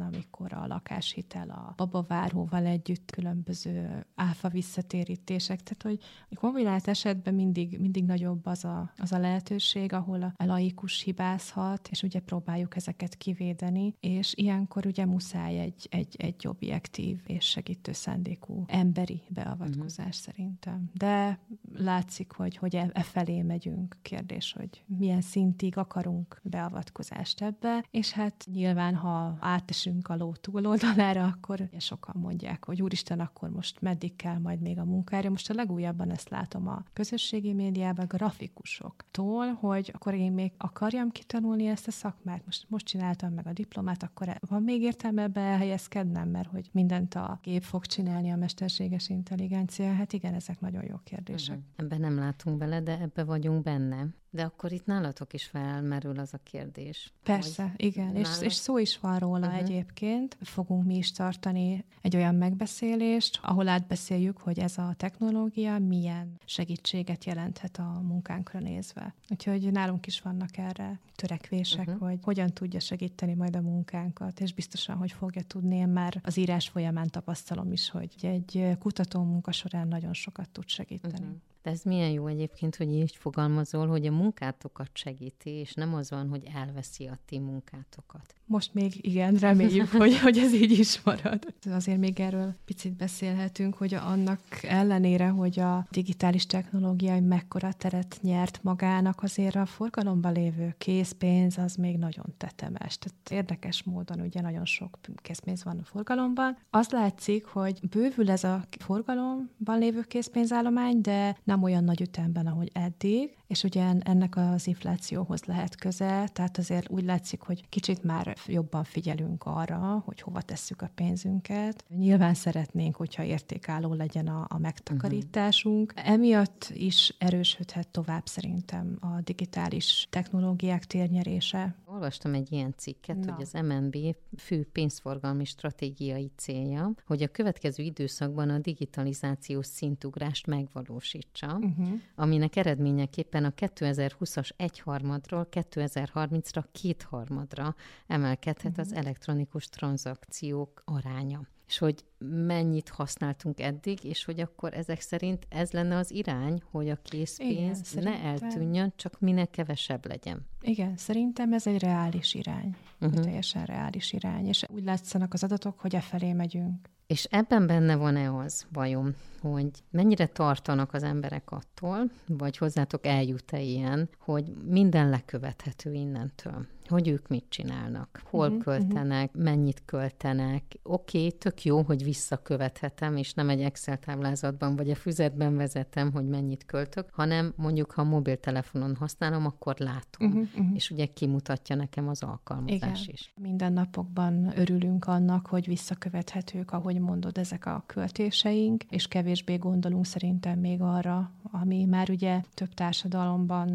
amikor 0.00 0.52
a 0.52 0.66
lakáshitel 0.66 1.43
a 1.50 1.74
babaváróval 1.76 2.66
együtt 2.66 3.10
különböző 3.10 4.06
áfa 4.14 4.48
visszatérítések, 4.48 5.62
tehát 5.62 5.82
hogy 5.82 5.98
kombinált 6.38 6.88
esetben 6.88 7.34
mindig, 7.34 7.78
mindig 7.78 8.04
nagyobb 8.04 8.46
az 8.46 8.64
a, 8.64 8.92
az 8.96 9.12
a 9.12 9.18
lehetőség, 9.18 9.92
ahol 9.92 10.22
a, 10.22 10.32
a 10.36 10.44
laikus 10.44 11.02
hibázhat, 11.02 11.88
és 11.90 12.02
ugye 12.02 12.20
próbáljuk 12.20 12.76
ezeket 12.76 13.16
kivédeni, 13.16 13.94
és 14.00 14.32
ilyenkor 14.36 14.86
ugye 14.86 15.06
muszáj 15.06 15.58
egy, 15.58 15.86
egy, 15.90 16.16
egy 16.18 16.46
objektív 16.46 17.20
és 17.26 17.44
segítő 17.44 17.92
szándékú 17.92 18.64
emberi 18.66 19.22
beavatkozás 19.28 20.06
uh-huh. 20.06 20.12
szerintem. 20.12 20.90
De 20.92 21.38
látszik, 21.74 22.32
hogy, 22.32 22.56
hogy 22.56 22.76
e, 22.76 22.90
e 22.92 23.02
felé 23.02 23.42
megyünk. 23.42 23.96
Kérdés, 24.02 24.52
hogy 24.52 24.84
milyen 24.86 25.20
szintig 25.20 25.76
akarunk 25.76 26.40
beavatkozást 26.42 27.42
ebbe, 27.42 27.84
és 27.90 28.12
hát 28.12 28.46
nyilván, 28.52 28.94
ha 28.94 29.36
átesünk 29.40 30.08
a 30.08 30.16
ló 30.16 30.32
túloldalára, 30.32 31.23
akkor 31.24 31.60
ugye 31.60 31.78
sokan 31.78 32.14
mondják, 32.20 32.64
hogy 32.64 32.82
úristen, 32.82 33.20
akkor 33.20 33.50
most 33.50 33.80
meddig 33.80 34.16
kell 34.16 34.38
majd 34.38 34.60
még 34.60 34.78
a 34.78 34.84
munkára. 34.84 35.30
Most 35.30 35.50
a 35.50 35.54
legújabban 35.54 36.10
ezt 36.10 36.28
látom 36.28 36.68
a 36.68 36.84
közösségi 36.92 37.52
médiában, 37.52 38.06
grafikusoktól, 38.08 39.52
hogy 39.52 39.90
akkor 39.94 40.14
én 40.14 40.32
még 40.32 40.52
akarjam 40.56 41.10
kitanulni 41.10 41.66
ezt 41.66 41.86
a 41.86 41.90
szakmát. 41.90 42.42
Most, 42.44 42.64
most 42.68 42.86
csináltam 42.86 43.32
meg 43.32 43.46
a 43.46 43.52
diplomát, 43.52 44.02
akkor 44.02 44.38
van 44.48 44.62
még 44.62 44.82
értelme 44.82 45.22
ebbe 45.22 45.40
elhelyezkednem, 45.40 46.28
mert 46.28 46.48
hogy 46.48 46.68
mindent 46.72 47.14
a 47.14 47.38
gép 47.42 47.62
fog 47.62 47.86
csinálni 47.86 48.30
a 48.30 48.36
mesterséges 48.36 49.08
intelligencia. 49.08 49.92
Hát 49.94 50.12
igen, 50.12 50.34
ezek 50.34 50.60
nagyon 50.60 50.84
jó 50.84 50.96
kérdések. 51.04 51.56
Uh-huh. 51.56 51.72
Ebben 51.76 52.00
nem 52.00 52.18
látunk 52.18 52.58
bele, 52.58 52.80
de 52.80 53.00
ebbe 53.00 53.24
vagyunk 53.24 53.62
benne. 53.62 54.06
De 54.34 54.42
akkor 54.42 54.72
itt 54.72 54.86
nálatok 54.86 55.32
is 55.32 55.44
felmerül 55.44 56.18
az 56.18 56.34
a 56.34 56.38
kérdés. 56.42 57.12
Persze, 57.22 57.72
igen, 57.76 58.06
nálatok... 58.06 58.40
és, 58.40 58.46
és 58.46 58.52
szó 58.52 58.78
is 58.78 58.98
van 58.98 59.18
róla 59.18 59.46
uh-huh. 59.46 59.62
egyébként. 59.62 60.36
Fogunk 60.40 60.84
mi 60.84 60.96
is 60.96 61.12
tartani 61.12 61.84
egy 62.00 62.16
olyan 62.16 62.34
megbeszélést, 62.34 63.38
ahol 63.42 63.68
átbeszéljük, 63.68 64.38
hogy 64.38 64.58
ez 64.58 64.78
a 64.78 64.94
technológia 64.96 65.78
milyen 65.78 66.40
segítséget 66.44 67.24
jelenthet 67.24 67.78
a 67.78 68.00
munkánkra 68.02 68.58
nézve. 68.58 69.14
Úgyhogy 69.30 69.72
nálunk 69.72 70.06
is 70.06 70.20
vannak 70.20 70.56
erre 70.56 71.00
törekvések, 71.14 71.86
uh-huh. 71.86 72.08
hogy 72.08 72.18
hogyan 72.22 72.52
tudja 72.52 72.80
segíteni 72.80 73.34
majd 73.34 73.56
a 73.56 73.60
munkánkat, 73.60 74.40
és 74.40 74.52
biztosan, 74.52 74.96
hogy 74.96 75.12
fogja 75.12 75.42
tudni. 75.42 75.76
Én 75.76 75.88
már 75.88 76.20
az 76.22 76.36
írás 76.36 76.68
folyamán 76.68 77.10
tapasztalom 77.10 77.72
is, 77.72 77.90
hogy 77.90 78.14
egy 78.22 78.76
kutató 78.78 79.22
munka 79.22 79.52
során 79.52 79.88
nagyon 79.88 80.12
sokat 80.12 80.48
tud 80.50 80.68
segíteni. 80.68 81.24
Uh-huh. 81.24 81.40
De 81.64 81.70
ez 81.70 81.82
milyen 81.82 82.10
jó 82.10 82.26
egyébként, 82.26 82.76
hogy 82.76 82.92
így 82.94 83.16
fogalmazol, 83.16 83.86
hogy 83.86 84.06
a 84.06 84.12
munkátokat 84.12 84.90
segíti, 84.92 85.50
és 85.50 85.74
nem 85.74 85.94
az 85.94 86.10
van, 86.10 86.28
hogy 86.28 86.50
elveszi 86.54 87.06
a 87.06 87.18
ti 87.26 87.38
munkátokat. 87.38 88.34
Most 88.46 88.74
még 88.74 89.06
igen, 89.06 89.34
reméljük, 89.34 89.88
hogy, 90.00 90.18
hogy 90.18 90.38
ez 90.38 90.54
így 90.54 90.78
is 90.78 91.02
marad. 91.02 91.54
Azért 91.70 91.98
még 91.98 92.20
erről 92.20 92.54
picit 92.64 92.92
beszélhetünk, 92.92 93.74
hogy 93.74 93.94
annak 93.94 94.40
ellenére, 94.62 95.28
hogy 95.28 95.60
a 95.60 95.86
digitális 95.90 96.46
technológia 96.46 97.20
mekkora 97.20 97.72
teret 97.72 98.18
nyert 98.22 98.62
magának, 98.62 99.22
azért 99.22 99.54
a 99.54 99.66
forgalomban 99.66 100.32
lévő 100.32 100.74
készpénz 100.78 101.58
az 101.58 101.74
még 101.74 101.96
nagyon 101.96 102.34
tetemes. 102.36 102.98
Tehát 102.98 103.30
érdekes 103.30 103.82
módon 103.82 104.20
ugye 104.20 104.40
nagyon 104.40 104.64
sok 104.64 104.98
készpénz 105.16 105.64
van 105.64 105.78
a 105.78 105.84
forgalomban. 105.84 106.58
Az 106.70 106.88
látszik, 106.90 107.44
hogy 107.44 107.88
bővül 107.88 108.30
ez 108.30 108.44
a 108.44 108.64
forgalomban 108.78 109.78
lévő 109.78 110.02
készpénzállomány, 110.02 111.00
de 111.00 111.36
nem 111.54 111.62
olyan 111.62 111.84
nagy 111.84 112.00
ütemben, 112.00 112.46
ahogy 112.46 112.70
eddig, 112.72 113.36
és 113.46 113.62
ugye 113.62 113.92
ennek 114.00 114.36
az 114.36 114.66
inflációhoz 114.66 115.44
lehet 115.44 115.76
köze, 115.76 116.28
tehát 116.32 116.58
azért 116.58 116.90
úgy 116.90 117.04
látszik, 117.04 117.40
hogy 117.40 117.68
kicsit 117.68 118.02
már 118.02 118.36
jobban 118.46 118.84
figyelünk 118.84 119.44
arra, 119.44 120.02
hogy 120.04 120.20
hova 120.20 120.40
tesszük 120.40 120.82
a 120.82 120.90
pénzünket. 120.94 121.84
Nyilván 121.88 122.34
szeretnénk, 122.34 122.96
hogyha 122.96 123.22
értékálló 123.22 123.92
legyen 123.92 124.26
a, 124.26 124.46
a 124.48 124.58
megtakarításunk. 124.58 125.92
Uh-huh. 125.96 126.12
Emiatt 126.12 126.70
is 126.74 127.14
erősödhet 127.18 127.88
tovább 127.88 128.26
szerintem 128.26 128.96
a 129.00 129.20
digitális 129.20 130.06
technológiák 130.10 130.84
térnyerése. 130.84 131.74
Olvastam 131.94 132.34
egy 132.34 132.52
ilyen 132.52 132.74
cikket, 132.76 133.16
Na. 133.16 133.32
hogy 133.32 133.42
az 133.42 133.52
MNB 133.52 133.96
fő 134.36 134.68
pénzforgalmi 134.72 135.44
stratégiai 135.44 136.30
célja, 136.36 136.90
hogy 137.06 137.22
a 137.22 137.28
következő 137.28 137.82
időszakban 137.82 138.50
a 138.50 138.58
digitalizációs 138.58 139.66
szintugrást 139.66 140.46
megvalósítsa, 140.46 141.46
uh-huh. 141.46 141.88
aminek 142.14 142.56
eredményeképpen 142.56 143.44
a 143.44 143.50
2020-as 143.50 144.50
egyharmadról 144.56 145.48
2030-ra 145.50 146.64
kétharmadra 146.72 147.74
emelkedhet 148.06 148.78
uh-huh. 148.78 148.86
az 148.86 148.92
elektronikus 148.92 149.68
tranzakciók 149.68 150.82
aránya 150.84 151.48
és 151.66 151.78
hogy 151.78 152.04
mennyit 152.30 152.88
használtunk 152.88 153.60
eddig, 153.60 154.04
és 154.04 154.24
hogy 154.24 154.40
akkor 154.40 154.74
ezek 154.74 155.00
szerint 155.00 155.46
ez 155.48 155.70
lenne 155.70 155.96
az 155.96 156.10
irány, 156.10 156.62
hogy 156.70 156.88
a 156.88 156.98
készpénz 157.02 157.92
Igen, 157.92 158.04
ne 158.04 158.18
eltűnjön, 158.18 158.92
csak 158.96 159.20
minek 159.20 159.50
kevesebb 159.50 160.06
legyen. 160.06 160.46
Igen, 160.62 160.96
szerintem 160.96 161.52
ez 161.52 161.66
egy 161.66 161.78
reális 161.78 162.34
irány. 162.34 162.76
Uh-huh. 163.00 163.24
Teljesen 163.24 163.64
reális 163.64 164.12
irány. 164.12 164.46
És 164.46 164.64
úgy 164.68 164.84
látszanak 164.84 165.32
az 165.32 165.44
adatok, 165.44 165.80
hogy 165.80 165.94
e 165.94 166.00
felé 166.00 166.32
megyünk. 166.32 166.88
És 167.06 167.24
ebben 167.24 167.66
benne 167.66 167.96
van-e 167.96 168.36
az, 168.36 168.66
vajon, 168.72 169.14
hogy 169.40 169.70
mennyire 169.90 170.26
tartanak 170.26 170.92
az 170.92 171.02
emberek 171.02 171.50
attól, 171.50 172.10
vagy 172.26 172.56
hozzátok 172.56 173.06
eljut-e 173.06 173.60
ilyen, 173.60 174.08
hogy 174.18 174.44
minden 174.64 175.08
lekövethető 175.08 175.92
innentől? 175.92 176.66
hogy 176.88 177.08
ők 177.08 177.28
mit 177.28 177.44
csinálnak, 177.48 178.22
hol 178.24 178.46
uh-huh, 178.46 178.62
költenek, 178.62 179.28
uh-huh. 179.28 179.42
mennyit 179.42 179.82
költenek. 179.84 180.62
Oké, 180.82 181.18
okay, 181.18 181.32
tök 181.38 181.64
jó, 181.64 181.82
hogy 181.82 182.04
visszakövethetem, 182.14 183.16
és 183.16 183.34
nem 183.34 183.48
egy 183.48 183.60
Excel 183.60 183.98
táblázatban 183.98 184.76
vagy 184.76 184.90
a 184.90 184.94
füzetben 184.94 185.56
vezetem, 185.56 186.12
hogy 186.12 186.28
mennyit 186.28 186.64
költök, 186.64 187.08
hanem 187.12 187.52
mondjuk, 187.56 187.90
ha 187.90 188.04
mobiltelefonon 188.04 188.96
használom, 188.96 189.46
akkor 189.46 189.74
látom. 189.78 190.28
Uh-huh, 190.28 190.42
uh-huh. 190.42 190.74
És 190.74 190.90
ugye 190.90 191.06
kimutatja 191.06 191.76
nekem 191.76 192.08
az 192.08 192.22
alkalmazás 192.22 193.02
Igen. 193.02 193.14
is. 193.14 193.32
Minden 193.40 193.72
napokban 193.72 194.58
örülünk 194.58 195.04
annak, 195.06 195.46
hogy 195.46 195.66
visszakövethetők, 195.66 196.72
ahogy 196.72 197.00
mondod, 197.00 197.38
ezek 197.38 197.66
a 197.66 197.82
költéseink, 197.86 198.82
és 198.90 199.06
kevésbé 199.06 199.56
gondolunk 199.56 200.06
szerintem 200.06 200.58
még 200.58 200.80
arra, 200.80 201.32
ami 201.60 201.84
már 201.84 202.10
ugye 202.10 202.40
több 202.54 202.74
társadalomban 202.74 203.74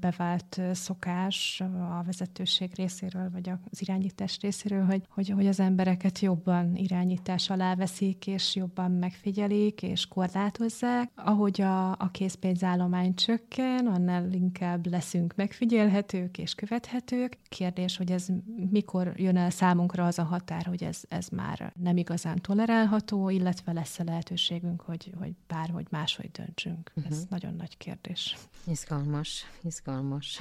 bevált 0.00 0.60
szokás 0.72 1.60
a 1.60 2.02
vezető 2.06 2.40
vezetőség 2.40 2.74
részéről, 2.74 3.30
vagy 3.32 3.48
az 3.70 3.80
irányítás 3.80 4.38
részéről, 4.40 4.84
hogy, 4.84 5.02
hogy, 5.08 5.28
hogy 5.28 5.46
az 5.46 5.60
embereket 5.60 6.18
jobban 6.18 6.76
irányítás 6.76 7.50
alá 7.50 7.74
veszik, 7.74 8.26
és 8.26 8.54
jobban 8.54 8.90
megfigyelik, 8.90 9.82
és 9.82 10.06
korlátozzák. 10.06 11.10
Ahogy 11.14 11.60
a, 11.60 11.90
a 11.90 12.10
készpénzállomány 12.12 13.14
csökken, 13.14 13.86
annál 13.86 14.32
inkább 14.32 14.86
leszünk 14.86 15.34
megfigyelhetők 15.36 16.38
és 16.38 16.54
követhetők. 16.54 17.38
Kérdés, 17.48 17.96
hogy 17.96 18.10
ez 18.10 18.26
mikor 18.70 19.12
jön 19.16 19.36
el 19.36 19.50
számunkra 19.50 20.06
az 20.06 20.18
a 20.18 20.24
határ, 20.24 20.64
hogy 20.64 20.84
ez, 20.84 21.02
ez 21.08 21.28
már 21.28 21.72
nem 21.82 21.96
igazán 21.96 22.36
tolerálható, 22.40 23.28
illetve 23.28 23.72
lesz-e 23.72 24.04
lehetőségünk, 24.04 24.80
hogy, 24.80 25.12
hogy 25.18 25.32
bárhogy 25.46 25.86
máshogy 25.90 26.30
döntsünk. 26.30 26.92
Uh-huh. 26.94 27.12
Ez 27.12 27.19
mhm. 27.20 27.28
nagyon 27.30 27.54
nagy 27.54 27.76
kérdés. 27.76 28.36
Izgalmas, 28.66 29.44
izgalmas. 29.62 30.38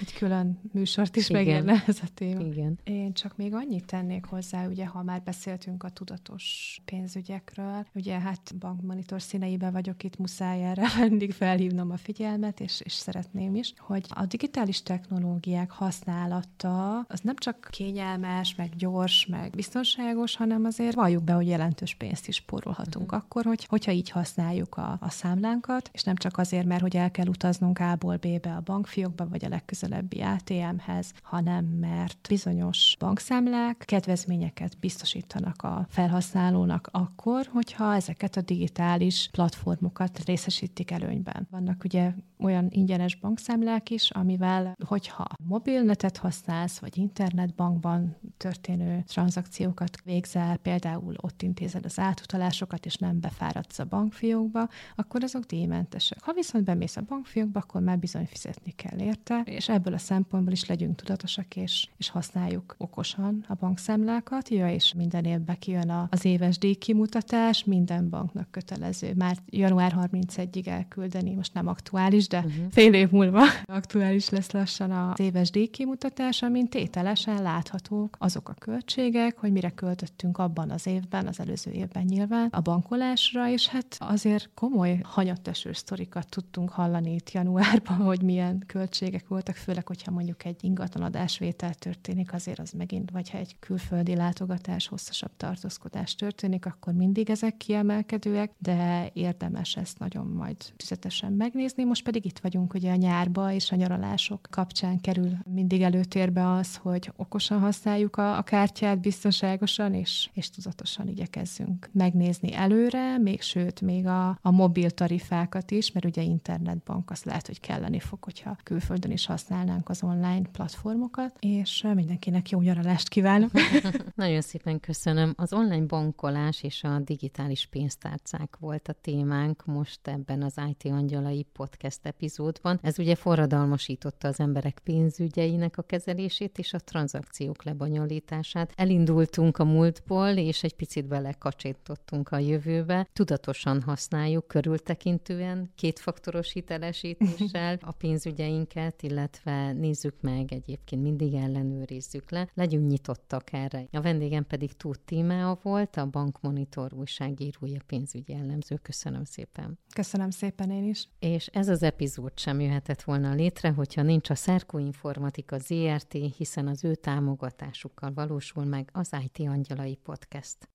Egy 0.00 0.12
külön 0.18 0.60
műsort 0.72 1.16
is 1.16 1.28
meg 1.28 1.46
megérne 1.46 1.84
ez 1.86 1.98
a 2.02 2.06
téma. 2.14 2.40
Igen. 2.40 2.78
Én 2.84 3.12
csak 3.12 3.36
még 3.36 3.54
annyit 3.54 3.86
tennék 3.86 4.24
hozzá, 4.24 4.66
ugye, 4.66 4.86
ha 4.86 5.02
már 5.02 5.22
beszéltünk 5.22 5.82
a 5.82 5.88
tudatos 5.88 6.78
pénzügyekről, 6.84 7.86
ugye 7.94 8.18
hát 8.18 8.54
bankmonitor 8.58 9.22
színeibe 9.22 9.70
vagyok 9.70 10.04
itt, 10.04 10.16
muszáj 10.16 10.64
erre 10.64 10.86
mindig 11.08 11.32
felhívnom 11.32 11.90
a 11.90 11.96
figyelmet, 11.96 12.60
és, 12.60 12.80
és 12.80 12.92
szeretném 12.92 13.54
is, 13.54 13.74
hogy 13.78 14.06
a 14.08 14.26
digitális 14.26 14.82
technológiák 14.82 15.70
használata 15.70 16.98
az 16.98 17.20
nem 17.20 17.36
csak 17.36 17.68
kényelmes, 17.70 18.54
meg 18.54 18.76
gyors, 18.76 19.26
meg 19.26 19.50
biztonságos, 19.50 20.36
hanem 20.36 20.64
azért 20.64 20.94
valljuk 20.94 21.24
be, 21.24 21.32
hogy 21.32 21.46
jelentős 21.46 21.94
pénzt 21.94 22.28
is 22.28 22.36
spórolhatunk 22.36 23.04
uh-huh. 23.04 23.22
akkor, 23.24 23.44
hogy, 23.44 23.64
hogyha 23.64 23.92
így 23.92 24.10
használjuk 24.10 24.76
a, 24.76 24.96
a 25.00 25.10
számlánkat, 25.10 25.90
és 25.92 26.02
nem 26.02 26.11
csak 26.14 26.38
azért, 26.38 26.66
mert 26.66 26.80
hogy 26.80 26.96
el 26.96 27.10
kell 27.10 27.26
utaznunk 27.26 27.78
A-ból 27.78 28.16
B-be 28.16 28.54
a 28.54 28.60
bankfiókba, 28.60 29.28
vagy 29.28 29.44
a 29.44 29.48
legközelebbi 29.48 30.20
ATM-hez, 30.20 31.12
hanem 31.22 31.64
mert 31.64 32.26
bizonyos 32.28 32.96
bankszámlák 32.98 33.82
kedvezményeket 33.86 34.78
biztosítanak 34.80 35.62
a 35.62 35.86
felhasználónak 35.88 36.88
akkor, 36.92 37.46
hogyha 37.52 37.94
ezeket 37.94 38.36
a 38.36 38.40
digitális 38.40 39.28
platformokat 39.32 40.24
részesítik 40.24 40.90
előnyben. 40.90 41.46
Vannak 41.50 41.84
ugye 41.84 42.12
olyan 42.38 42.66
ingyenes 42.70 43.16
bankszámlák 43.16 43.90
is, 43.90 44.10
amivel, 44.10 44.76
hogyha 44.86 45.26
mobilnetet 45.44 46.16
használsz, 46.16 46.78
vagy 46.78 46.98
internetbankban 46.98 48.16
történő 48.36 49.02
tranzakciókat 49.06 50.02
végzel, 50.04 50.56
például 50.56 51.14
ott 51.20 51.42
intézed 51.42 51.84
az 51.84 51.98
átutalásokat, 51.98 52.86
és 52.86 52.96
nem 52.96 53.20
befáradsz 53.20 53.78
a 53.78 53.84
bankfiókba, 53.84 54.68
akkor 54.94 55.22
azok 55.22 55.46
díjmentesek. 55.92 56.22
Ha 56.22 56.32
viszont 56.32 56.64
bemész 56.64 56.96
a 56.96 57.02
bankfiókba, 57.08 57.60
akkor 57.60 57.80
már 57.80 57.98
bizony 57.98 58.26
fizetni 58.26 58.70
kell 58.70 59.00
érte, 59.00 59.42
és 59.44 59.68
ebből 59.68 59.94
a 59.94 59.98
szempontból 59.98 60.52
is 60.52 60.66
legyünk 60.66 60.96
tudatosak, 60.96 61.56
és, 61.56 61.88
és 61.96 62.08
használjuk 62.08 62.74
okosan 62.78 63.44
a 63.48 63.54
bankszámlákat. 63.54 64.48
Ja, 64.48 64.70
és 64.70 64.94
minden 64.96 65.24
évben 65.24 65.58
kijön 65.58 66.08
az 66.10 66.24
éves 66.24 66.58
díjkimutatás, 66.58 67.64
minden 67.64 68.08
banknak 68.08 68.50
kötelező. 68.50 69.12
Már 69.16 69.36
január 69.46 69.94
31-ig 70.00 70.66
elküldeni, 70.66 71.34
most 71.34 71.54
nem 71.54 71.66
aktuális, 71.66 72.28
de 72.28 72.38
uh-huh. 72.38 72.64
fél 72.70 72.94
év 72.94 73.10
múlva 73.10 73.42
aktuális 73.64 74.28
lesz 74.28 74.50
lassan 74.50 74.90
az 74.90 75.20
éves 75.20 75.50
díjkimutatás, 75.50 76.42
amin 76.42 76.68
tételesen 76.68 77.42
láthatók 77.42 78.16
azok 78.18 78.48
a 78.48 78.54
költségek, 78.58 79.38
hogy 79.38 79.52
mire 79.52 79.70
költöttünk 79.70 80.38
abban 80.38 80.70
az 80.70 80.86
évben, 80.86 81.26
az 81.26 81.40
előző 81.40 81.70
évben 81.70 82.04
nyilván 82.04 82.48
a 82.50 82.60
bankolásra, 82.60 83.48
és 83.48 83.66
hát 83.66 83.96
azért 83.98 84.50
komoly 84.54 85.00
hanyatteső 85.02 85.72
sztorikat 85.82 86.28
tudtunk 86.28 86.70
hallani 86.70 87.14
itt 87.14 87.30
januárban, 87.30 87.96
hogy 88.10 88.22
milyen 88.22 88.64
költségek 88.66 89.28
voltak, 89.28 89.54
főleg, 89.54 89.86
hogyha 89.86 90.10
mondjuk 90.10 90.44
egy 90.44 90.64
ingatlan 90.64 91.04
adásvétel 91.04 91.74
történik, 91.74 92.32
azért 92.32 92.58
az 92.58 92.70
megint, 92.70 93.10
vagy 93.10 93.30
ha 93.30 93.38
egy 93.38 93.56
külföldi 93.58 94.14
látogatás, 94.14 94.88
hosszasabb 94.88 95.30
tartózkodás 95.36 96.14
történik, 96.14 96.66
akkor 96.66 96.92
mindig 96.92 97.30
ezek 97.30 97.56
kiemelkedőek, 97.56 98.50
de 98.58 99.10
érdemes 99.12 99.76
ezt 99.76 99.98
nagyon 99.98 100.26
majd 100.26 100.56
tüzetesen 100.76 101.32
megnézni. 101.32 101.84
Most 101.84 102.04
pedig 102.04 102.24
itt 102.24 102.38
vagyunk 102.38 102.74
ugye 102.74 102.92
a 102.92 102.96
nyárba, 102.96 103.52
és 103.52 103.70
a 103.70 103.76
nyaralások 103.76 104.48
kapcsán 104.50 105.00
kerül 105.00 105.30
mindig 105.54 105.82
előtérbe 105.82 106.52
az, 106.52 106.76
hogy 106.76 107.12
okosan 107.16 107.60
használjuk 107.60 108.16
a, 108.16 108.36
a 108.36 108.42
kártyát, 108.42 109.00
biztonságosan, 109.00 109.94
és, 109.94 110.30
és 110.32 110.50
tudatosan 110.50 111.08
igyekezzünk 111.08 111.90
megnézni 111.92 112.54
előre, 112.54 113.18
még 113.18 113.40
sőt, 113.40 113.80
még 113.80 114.06
a, 114.06 114.38
a 114.42 114.50
mobil 114.50 114.90
tarifákat 114.90 115.70
is, 115.72 115.92
mert 115.92 116.06
ugye 116.06 116.22
internetbank 116.22 117.10
az 117.10 117.22
lehet, 117.24 117.46
hogy 117.46 117.60
kelleni 117.60 118.00
fog, 118.00 118.24
hogyha 118.24 118.56
külföldön 118.62 119.10
is 119.10 119.26
használnánk 119.26 119.88
az 119.88 120.02
online 120.02 120.48
platformokat, 120.52 121.36
és 121.40 121.86
mindenkinek 121.94 122.50
jó 122.50 122.60
nyaralást 122.60 123.08
kívánok. 123.08 123.50
Nagyon 124.14 124.40
szépen 124.40 124.80
köszönöm. 124.80 125.34
Az 125.36 125.52
online 125.52 125.86
bankolás 125.86 126.62
és 126.62 126.84
a 126.84 126.98
digitális 126.98 127.66
pénztárcák 127.66 128.56
volt 128.58 128.88
a 128.88 128.92
témánk 128.92 129.64
most 129.64 130.08
ebben 130.08 130.42
az 130.42 130.54
IT 130.68 130.92
Angyalai 130.92 131.46
podcast 131.52 132.00
epizódban. 132.02 132.78
Ez 132.82 132.98
ugye 132.98 133.14
forradalmasította 133.14 134.28
az 134.28 134.40
emberek 134.40 134.80
pénzügyeinek 134.84 135.78
a 135.78 135.82
kezelését 135.82 136.58
és 136.58 136.72
a 136.72 136.78
tranzakciók 136.78 137.64
lebonyolítását. 137.64 138.72
Elindultunk 138.76 139.58
a 139.58 139.64
múltból, 139.64 140.28
és 140.28 140.62
egy 140.62 140.74
picit 140.74 141.06
belekacsintottunk 141.06 142.28
a 142.28 142.38
jövőbe. 142.38 143.08
Tudatosan 143.12 143.82
használjuk, 143.82 144.48
körültekintően, 144.48 145.61
kétfaktoros 145.74 146.52
hitelesítéssel 146.52 147.78
a 147.80 147.92
pénzügyeinket, 147.92 149.02
illetve 149.02 149.72
nézzük 149.72 150.20
meg 150.20 150.52
egyébként 150.52 151.02
mindig 151.02 151.34
ellenőrizzük 151.34 152.30
le, 152.30 152.48
legyünk 152.54 152.88
nyitottak 152.88 153.52
erre. 153.52 153.86
A 153.92 154.00
vendégem 154.00 154.46
pedig 154.46 154.72
Tóth 154.72 155.00
Tímea 155.04 155.58
volt, 155.62 155.96
a 155.96 156.06
Bankmonitor 156.06 156.94
újságírója, 156.94 157.80
pénzügyi 157.86 158.34
ellenző. 158.34 158.76
Köszönöm 158.82 159.24
szépen. 159.24 159.78
Köszönöm 159.94 160.30
szépen 160.30 160.70
én 160.70 160.84
is. 160.84 161.08
És 161.18 161.46
ez 161.46 161.68
az 161.68 161.82
epizód 161.82 162.38
sem 162.38 162.60
jöhetett 162.60 163.02
volna 163.02 163.34
létre, 163.34 163.70
hogyha 163.70 164.02
nincs 164.02 164.30
a 164.30 164.34
Szerkó 164.34 164.78
Informatika 164.78 165.58
ZRT, 165.58 166.12
hiszen 166.36 166.66
az 166.66 166.84
ő 166.84 166.94
támogatásukkal 166.94 168.12
valósul 168.14 168.64
meg 168.64 168.88
az 168.92 169.10
IT 169.24 169.48
Angyalai 169.48 169.98
Podcast. 170.02 170.68